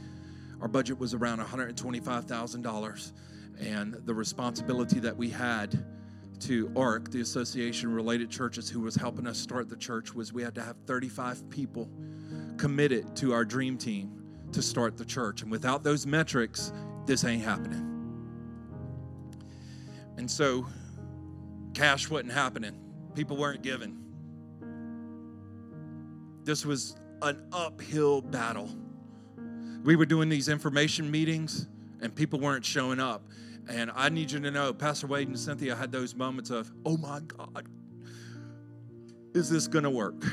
[0.59, 3.11] Our budget was around $125,000.
[3.59, 5.85] And the responsibility that we had
[6.47, 10.43] to ARC, the Association Related Churches, who was helping us start the church, was we
[10.43, 11.89] had to have 35 people
[12.57, 14.11] committed to our dream team
[14.51, 15.41] to start the church.
[15.41, 16.73] And without those metrics,
[17.05, 17.89] this ain't happening.
[20.17, 20.67] And so,
[21.73, 22.79] cash wasn't happening,
[23.15, 23.97] people weren't giving.
[26.43, 28.69] This was an uphill battle.
[29.83, 31.67] We were doing these information meetings,
[32.01, 33.23] and people weren't showing up.
[33.69, 36.97] And I need you to know, Pastor Wade and Cynthia had those moments of, oh
[36.97, 37.67] my God,
[39.33, 40.23] is this going to work?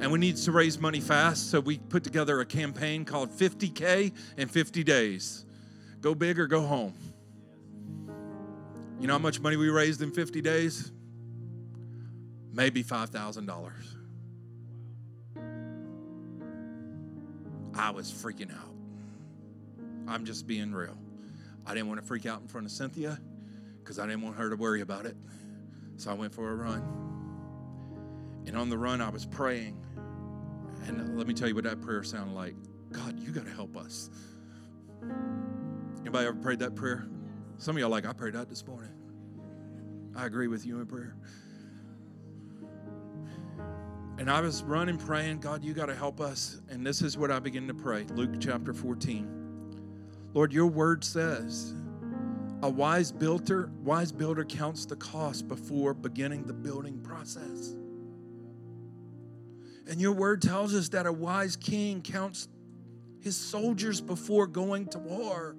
[0.00, 4.12] And we need to raise money fast, so we put together a campaign called 50K
[4.36, 5.44] in 50 days.
[6.00, 6.94] Go big or go home.
[9.00, 10.92] You know how much money we raised in 50 days?
[12.52, 13.70] Maybe $5,000.
[17.74, 18.67] I was freaking out.
[20.08, 20.96] I'm just being real.
[21.66, 23.18] I didn't want to freak out in front of Cynthia
[23.80, 25.16] because I didn't want her to worry about it.
[25.96, 26.82] So I went for a run.
[28.46, 29.76] And on the run, I was praying.
[30.86, 32.54] And let me tell you what that prayer sounded like
[32.90, 34.08] God, you got to help us.
[36.00, 37.06] Anybody ever prayed that prayer?
[37.58, 38.92] Some of y'all like, I prayed that this morning.
[40.16, 41.14] I agree with you in prayer.
[44.18, 46.60] And I was running, praying, God, you got to help us.
[46.70, 49.37] And this is what I began to pray Luke chapter 14.
[50.38, 51.74] Lord, your word says,
[52.62, 57.74] a wise builder, wise builder counts the cost before beginning the building process.
[59.88, 62.46] And your word tells us that a wise king counts
[63.20, 65.56] his soldiers before going to war.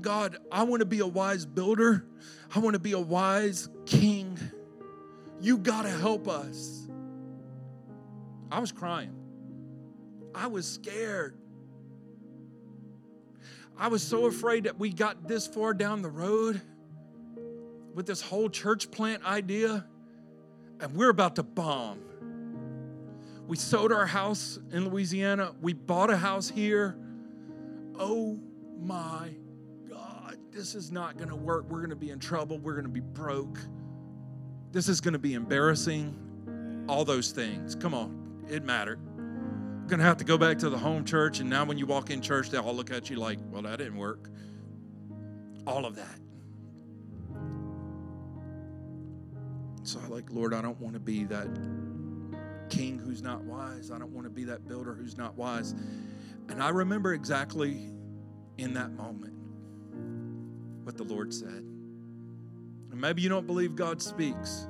[0.00, 2.06] God, I want to be a wise builder.
[2.54, 4.38] I want to be a wise king.
[5.40, 6.86] You got to help us.
[8.48, 9.16] I was crying.
[10.36, 11.41] I was scared.
[13.78, 16.60] I was so afraid that we got this far down the road
[17.94, 19.84] with this whole church plant idea
[20.80, 22.00] and we're about to bomb.
[23.46, 25.52] We sold our house in Louisiana.
[25.60, 26.96] We bought a house here.
[27.98, 28.38] Oh
[28.80, 29.30] my
[29.88, 31.66] God, this is not going to work.
[31.68, 32.58] We're going to be in trouble.
[32.58, 33.58] We're going to be broke.
[34.72, 36.86] This is going to be embarrassing.
[36.88, 37.74] All those things.
[37.74, 38.98] Come on, it mattered.
[39.88, 42.10] Going to have to go back to the home church, and now when you walk
[42.10, 44.30] in church, they all look at you like, well, that didn't work.
[45.66, 46.18] All of that.
[49.82, 51.48] So I like, Lord, I don't want to be that
[52.70, 53.90] king who's not wise.
[53.90, 55.74] I don't want to be that builder who's not wise.
[56.48, 57.90] And I remember exactly
[58.58, 59.34] in that moment
[60.84, 61.64] what the Lord said.
[62.90, 64.68] And maybe you don't believe God speaks,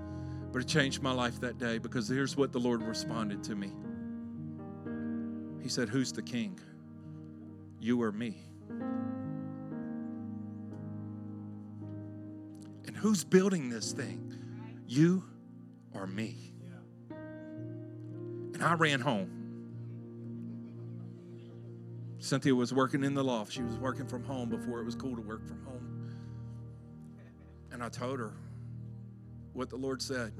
[0.53, 3.73] but it changed my life that day because here's what the Lord responded to me.
[5.63, 6.59] He said, Who's the king?
[7.81, 8.45] You or me?
[12.87, 14.35] And who's building this thing?
[14.87, 15.25] You
[15.95, 16.53] or me?
[18.55, 19.39] And I ran home.
[22.19, 23.53] Cynthia was working in the loft.
[23.53, 26.15] She was working from home before it was cool to work from home.
[27.73, 28.33] And I told her
[29.53, 30.33] what the Lord said.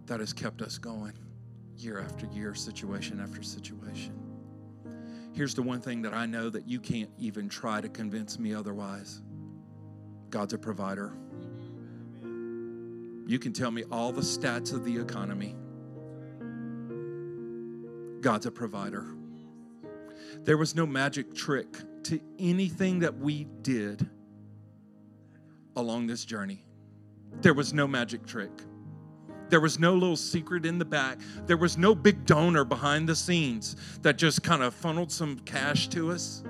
[0.07, 1.15] that has kept us going
[1.77, 4.13] year after year, situation after situation.
[5.33, 8.55] Here's the one thing that I know that you can't even try to convince me
[8.55, 9.23] otherwise
[10.35, 11.13] God's a provider.
[13.25, 15.55] You can tell me all the stats of the economy.
[18.21, 19.07] God's a provider.
[20.41, 21.69] There was no magic trick
[22.03, 24.11] to anything that we did
[25.77, 26.65] along this journey.
[27.41, 28.51] There was no magic trick.
[29.51, 31.21] There was no little secret in the back.
[31.47, 35.87] There was no big donor behind the scenes that just kind of funneled some cash
[35.91, 36.43] to us.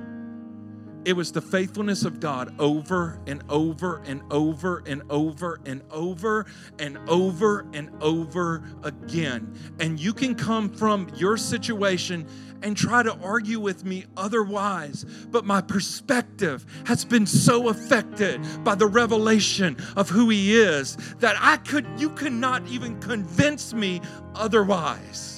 [1.05, 6.47] It was the faithfulness of God over and over and over and over and over
[6.79, 9.55] and over and over again.
[9.79, 12.27] And you can come from your situation
[12.63, 18.75] and try to argue with me otherwise, but my perspective has been so affected by
[18.75, 24.01] the revelation of who He is that I could, you could not even convince me
[24.35, 25.34] otherwise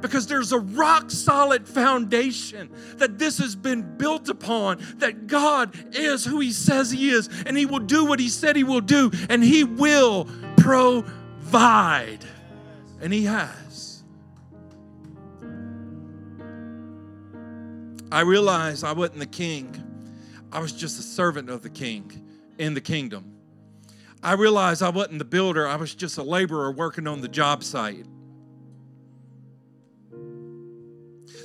[0.00, 6.24] because there's a rock solid foundation that this has been built upon that God is
[6.24, 9.10] who He says He is, and He will do what He said He will do,
[9.28, 12.24] and He will provide.
[13.00, 14.02] And He has.
[18.12, 19.76] I realized I wasn't the king,
[20.52, 22.10] I was just a servant of the king
[22.58, 23.36] in the kingdom.
[24.22, 27.62] I realized I wasn't the builder, I was just a laborer working on the job
[27.62, 28.06] site.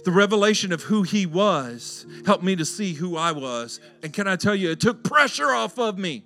[0.06, 3.80] The revelation of who he was helped me to see who I was.
[4.04, 6.24] And can I tell you, it took pressure off of me.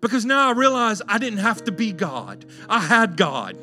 [0.00, 3.56] Because now I realize I didn't have to be God, I had God.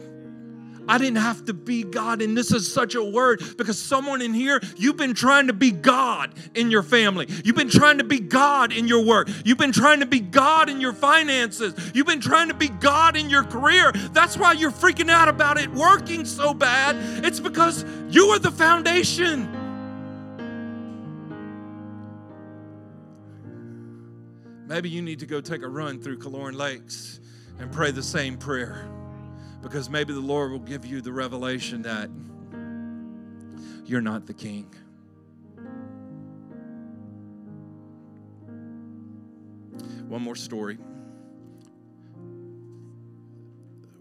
[0.88, 2.22] I didn't have to be God.
[2.22, 5.72] And this is such a word because someone in here, you've been trying to be
[5.72, 7.28] God in your family.
[7.44, 9.30] You've been trying to be God in your work.
[9.46, 11.74] You've been trying to be God in your finances.
[11.94, 13.92] You've been trying to be God in your career.
[14.12, 16.96] That's why you're freaking out about it working so bad.
[17.26, 19.54] It's because you are the foundation.
[24.68, 27.22] Maybe you need to go take a run through Killearn Lakes
[27.60, 28.86] and pray the same prayer
[29.68, 32.10] because maybe the Lord will give you the revelation that
[33.86, 34.74] you're not the king.
[40.08, 40.78] One more story.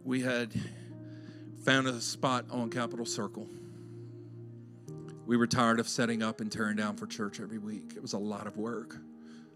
[0.04, 0.52] We had
[1.64, 3.48] found a spot on Capitol Circle.
[5.26, 7.94] We were tired of setting up and tearing down for church every week.
[7.96, 8.96] It was a lot of work.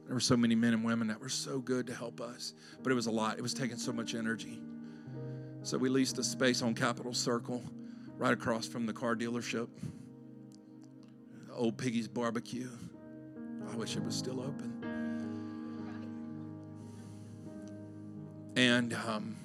[0.06, 2.90] There were so many men and women that were so good to help us, but
[2.90, 3.38] it was a lot.
[3.38, 4.58] It was taking so much energy.
[5.62, 7.62] So we leased a space on Capitol Circle,
[8.16, 9.68] right across from the car dealership.
[11.52, 12.70] Old Piggy's Barbecue.
[13.70, 14.72] I wish it was still open.
[18.56, 19.36] And um,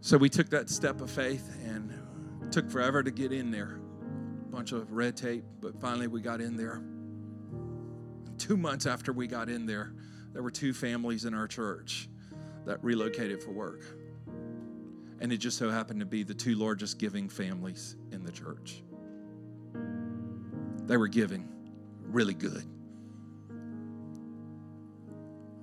[0.00, 1.92] so we took that step of faith and
[2.50, 3.80] took forever to get in there.
[4.48, 6.82] A bunch of red tape, but finally we got in there.
[8.38, 9.92] Two months after we got in there,
[10.32, 12.08] there were two families in our church
[12.66, 13.82] that relocated for work.
[15.20, 18.82] And it just so happened to be the two largest giving families in the church.
[20.86, 21.48] They were giving
[22.06, 22.64] really good.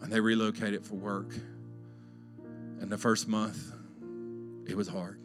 [0.02, 1.34] And they relocated for work.
[2.80, 3.74] And the first month,
[4.68, 5.20] it was hard.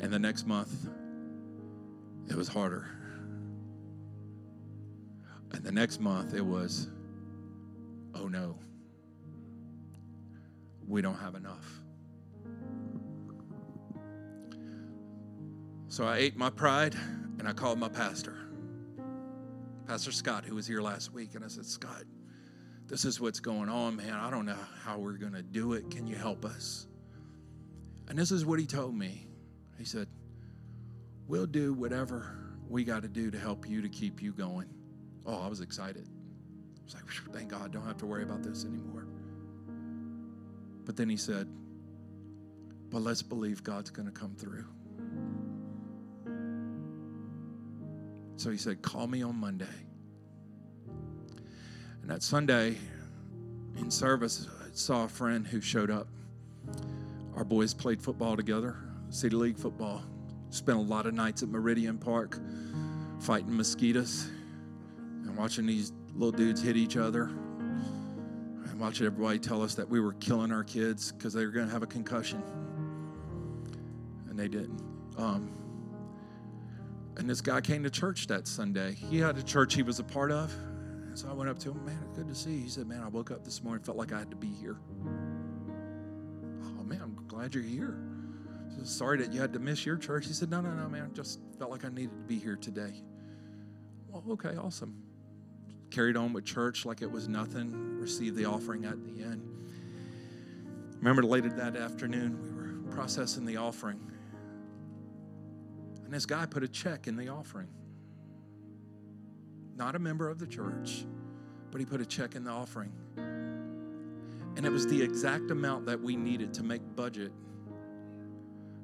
[0.00, 0.88] And the next month,
[2.28, 2.86] it was harder.
[5.52, 6.88] And the next month, it was,
[8.14, 8.58] oh no,
[10.86, 11.81] we don't have enough.
[15.92, 16.94] So I ate my pride
[17.38, 18.34] and I called my pastor,
[19.86, 21.34] Pastor Scott, who was here last week.
[21.34, 22.04] And I said, Scott,
[22.86, 24.14] this is what's going on, man.
[24.14, 25.90] I don't know how we're going to do it.
[25.90, 26.86] Can you help us?
[28.08, 29.26] And this is what he told me.
[29.76, 30.08] He said,
[31.28, 32.38] We'll do whatever
[32.70, 34.70] we got to do to help you to keep you going.
[35.26, 36.08] Oh, I was excited.
[36.08, 39.06] I was like, thank God, don't have to worry about this anymore.
[40.86, 41.48] But then he said,
[42.88, 44.64] But let's believe God's going to come through.
[48.42, 49.66] So he said, Call me on Monday.
[52.00, 52.76] And that Sunday
[53.76, 56.08] in service, I saw a friend who showed up.
[57.36, 58.78] Our boys played football together,
[59.10, 60.02] City League football.
[60.50, 62.40] Spent a lot of nights at Meridian Park
[63.20, 64.28] fighting mosquitoes
[64.98, 70.00] and watching these little dudes hit each other and watching everybody tell us that we
[70.00, 72.42] were killing our kids because they were going to have a concussion.
[74.28, 74.82] And they didn't.
[75.16, 75.61] Um,
[77.16, 78.94] and this guy came to church that Sunday.
[78.94, 80.52] He had a church he was a part of.
[81.12, 82.62] And so I went up to him, man, it's good to see you.
[82.62, 84.78] He said, man, I woke up this morning, felt like I had to be here.
[86.64, 87.98] Oh, man, I'm glad you're here.
[88.74, 90.26] Said, Sorry that you had to miss your church.
[90.26, 92.56] He said, no, no, no, man, I just felt like I needed to be here
[92.56, 93.02] today.
[94.08, 94.96] Well, okay, awesome.
[95.90, 99.46] Carried on with church like it was nothing, received the offering at the end.
[100.96, 104.00] Remember later that afternoon, we were processing the offering.
[106.12, 107.68] And this guy put a check in the offering.
[109.76, 111.06] Not a member of the church,
[111.70, 112.92] but he put a check in the offering.
[113.16, 117.32] And it was the exact amount that we needed to make budget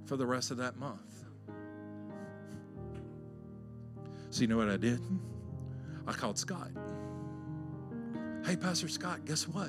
[0.06, 1.26] for the rest of that month.
[4.30, 5.02] So, you know what I did?
[6.06, 6.70] I called Scott.
[8.46, 9.68] Hey, Pastor Scott, guess what?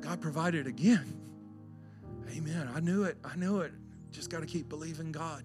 [0.00, 1.20] God provided again.
[2.36, 2.68] Amen.
[2.74, 3.16] I knew it.
[3.24, 3.70] I knew it.
[4.16, 5.44] Just got to keep believing God.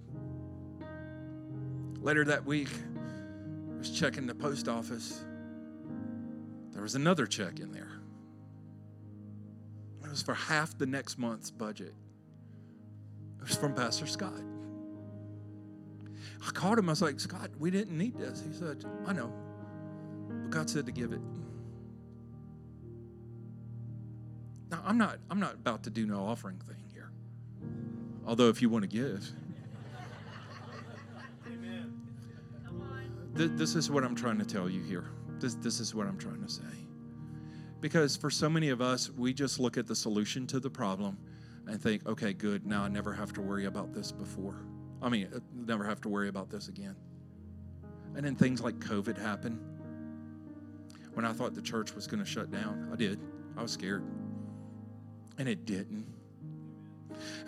[2.00, 5.26] Later that week, I was checking the post office.
[6.72, 7.92] There was another check in there.
[10.02, 11.94] It was for half the next month's budget.
[13.42, 14.42] It was from Pastor Scott.
[16.48, 16.88] I called him.
[16.88, 18.42] I was like, Scott, we didn't need this.
[18.42, 19.34] He said, I know.
[20.44, 21.20] But God said to give it.
[24.72, 26.81] Now, I'm not, I'm not about to do no offering thing.
[28.26, 29.30] Although, if you want to give,
[33.34, 35.06] this is what I'm trying to tell you here.
[35.40, 36.62] This, this is what I'm trying to say.
[37.80, 41.18] Because for so many of us, we just look at the solution to the problem,
[41.68, 44.66] and think, okay, good, now I never have to worry about this before.
[45.02, 46.96] I mean, uh, never have to worry about this again.
[48.16, 49.60] And then things like COVID happen.
[51.14, 53.20] When I thought the church was going to shut down, I did.
[53.58, 54.04] I was scared.
[55.38, 56.06] And it didn't.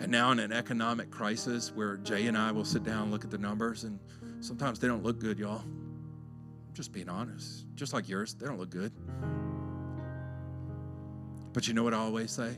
[0.00, 3.24] And now in an economic crisis where Jay and I will sit down and look
[3.24, 3.98] at the numbers, and
[4.40, 5.62] sometimes they don't look good, y'all.
[6.72, 7.66] Just being honest.
[7.74, 8.92] Just like yours, they don't look good.
[11.52, 12.56] But you know what I always say?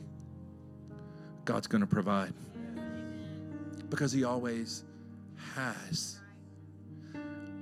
[1.45, 2.33] God's going to provide.
[3.91, 4.85] Because He always
[5.55, 6.19] has.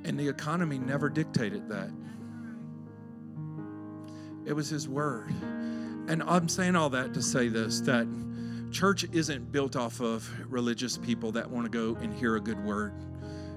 [0.05, 1.91] And the economy never dictated that,
[4.47, 5.31] it was His Word.
[6.07, 8.07] And I'm saying all that to say this that
[8.75, 12.62] church isn't built off of religious people that want to go and hear a good
[12.64, 12.93] word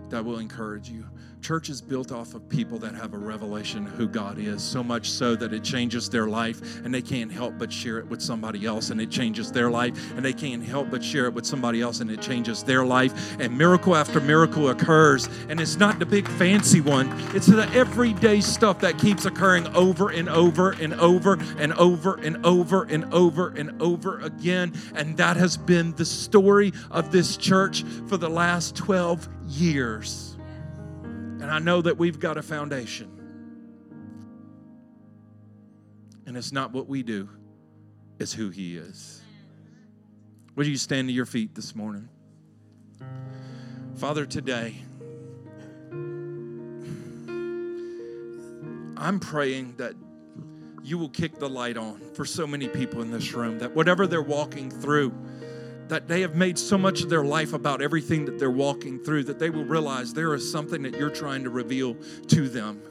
[0.09, 1.03] that will encourage you.
[1.42, 5.10] Church is built off of people that have a revelation who God is, so much
[5.10, 8.66] so that it changes their life and they can't help but share it with somebody
[8.66, 11.82] else and it changes their life and they can't help but share it with somebody
[11.82, 13.40] else and it changes their life.
[13.40, 15.30] And miracle after miracle occurs.
[15.48, 20.10] And it's not the big fancy one, it's the everyday stuff that keeps occurring over
[20.10, 24.74] and over and over and over and over and over and over again.
[24.96, 30.37] And that has been the story of this church for the last 12 years.
[31.40, 33.12] And I know that we've got a foundation.
[36.26, 37.30] And it's not what we do,
[38.20, 39.22] it's who He is.
[40.56, 42.10] Would you stand to your feet this morning?
[43.96, 44.76] Father, today,
[48.98, 49.94] I'm praying that
[50.84, 54.08] you will kick the light on for so many people in this room, that whatever
[54.08, 55.14] they're walking through,
[55.90, 59.24] that they have made so much of their life about everything that they're walking through
[59.24, 61.96] that they will realize there is something that you're trying to reveal
[62.28, 62.82] to them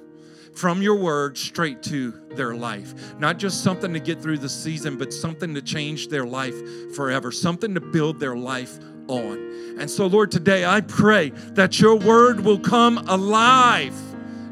[0.56, 3.18] from your word straight to their life.
[3.18, 6.54] Not just something to get through the season, but something to change their life
[6.94, 9.76] forever, something to build their life on.
[9.78, 13.94] And so, Lord, today I pray that your word will come alive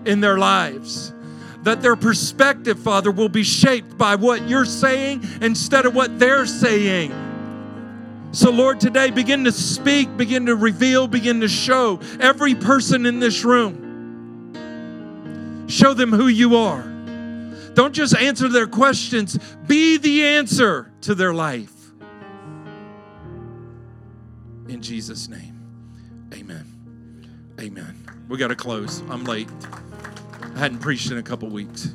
[0.04, 1.12] in their lives.
[1.62, 6.44] That their perspective, Father, will be shaped by what you're saying instead of what they're
[6.44, 7.10] saying.
[8.34, 13.20] So, Lord, today begin to speak, begin to reveal, begin to show every person in
[13.20, 14.56] this room.
[15.68, 16.82] Show them who you are.
[17.74, 21.70] Don't just answer their questions, be the answer to their life.
[24.68, 25.56] In Jesus' name,
[26.34, 27.54] amen.
[27.60, 28.04] Amen.
[28.28, 29.00] We got to close.
[29.10, 29.48] I'm late.
[30.56, 31.94] I hadn't preached in a couple weeks.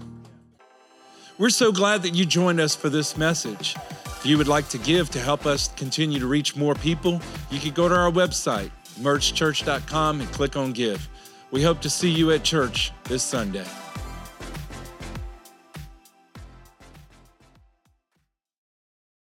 [1.38, 3.76] We're so glad that you joined us for this message.
[4.20, 7.58] If you would like to give to help us continue to reach more people, you
[7.58, 11.08] can go to our website, emergechurch.com, and click on Give.
[11.52, 13.64] We hope to see you at church this Sunday.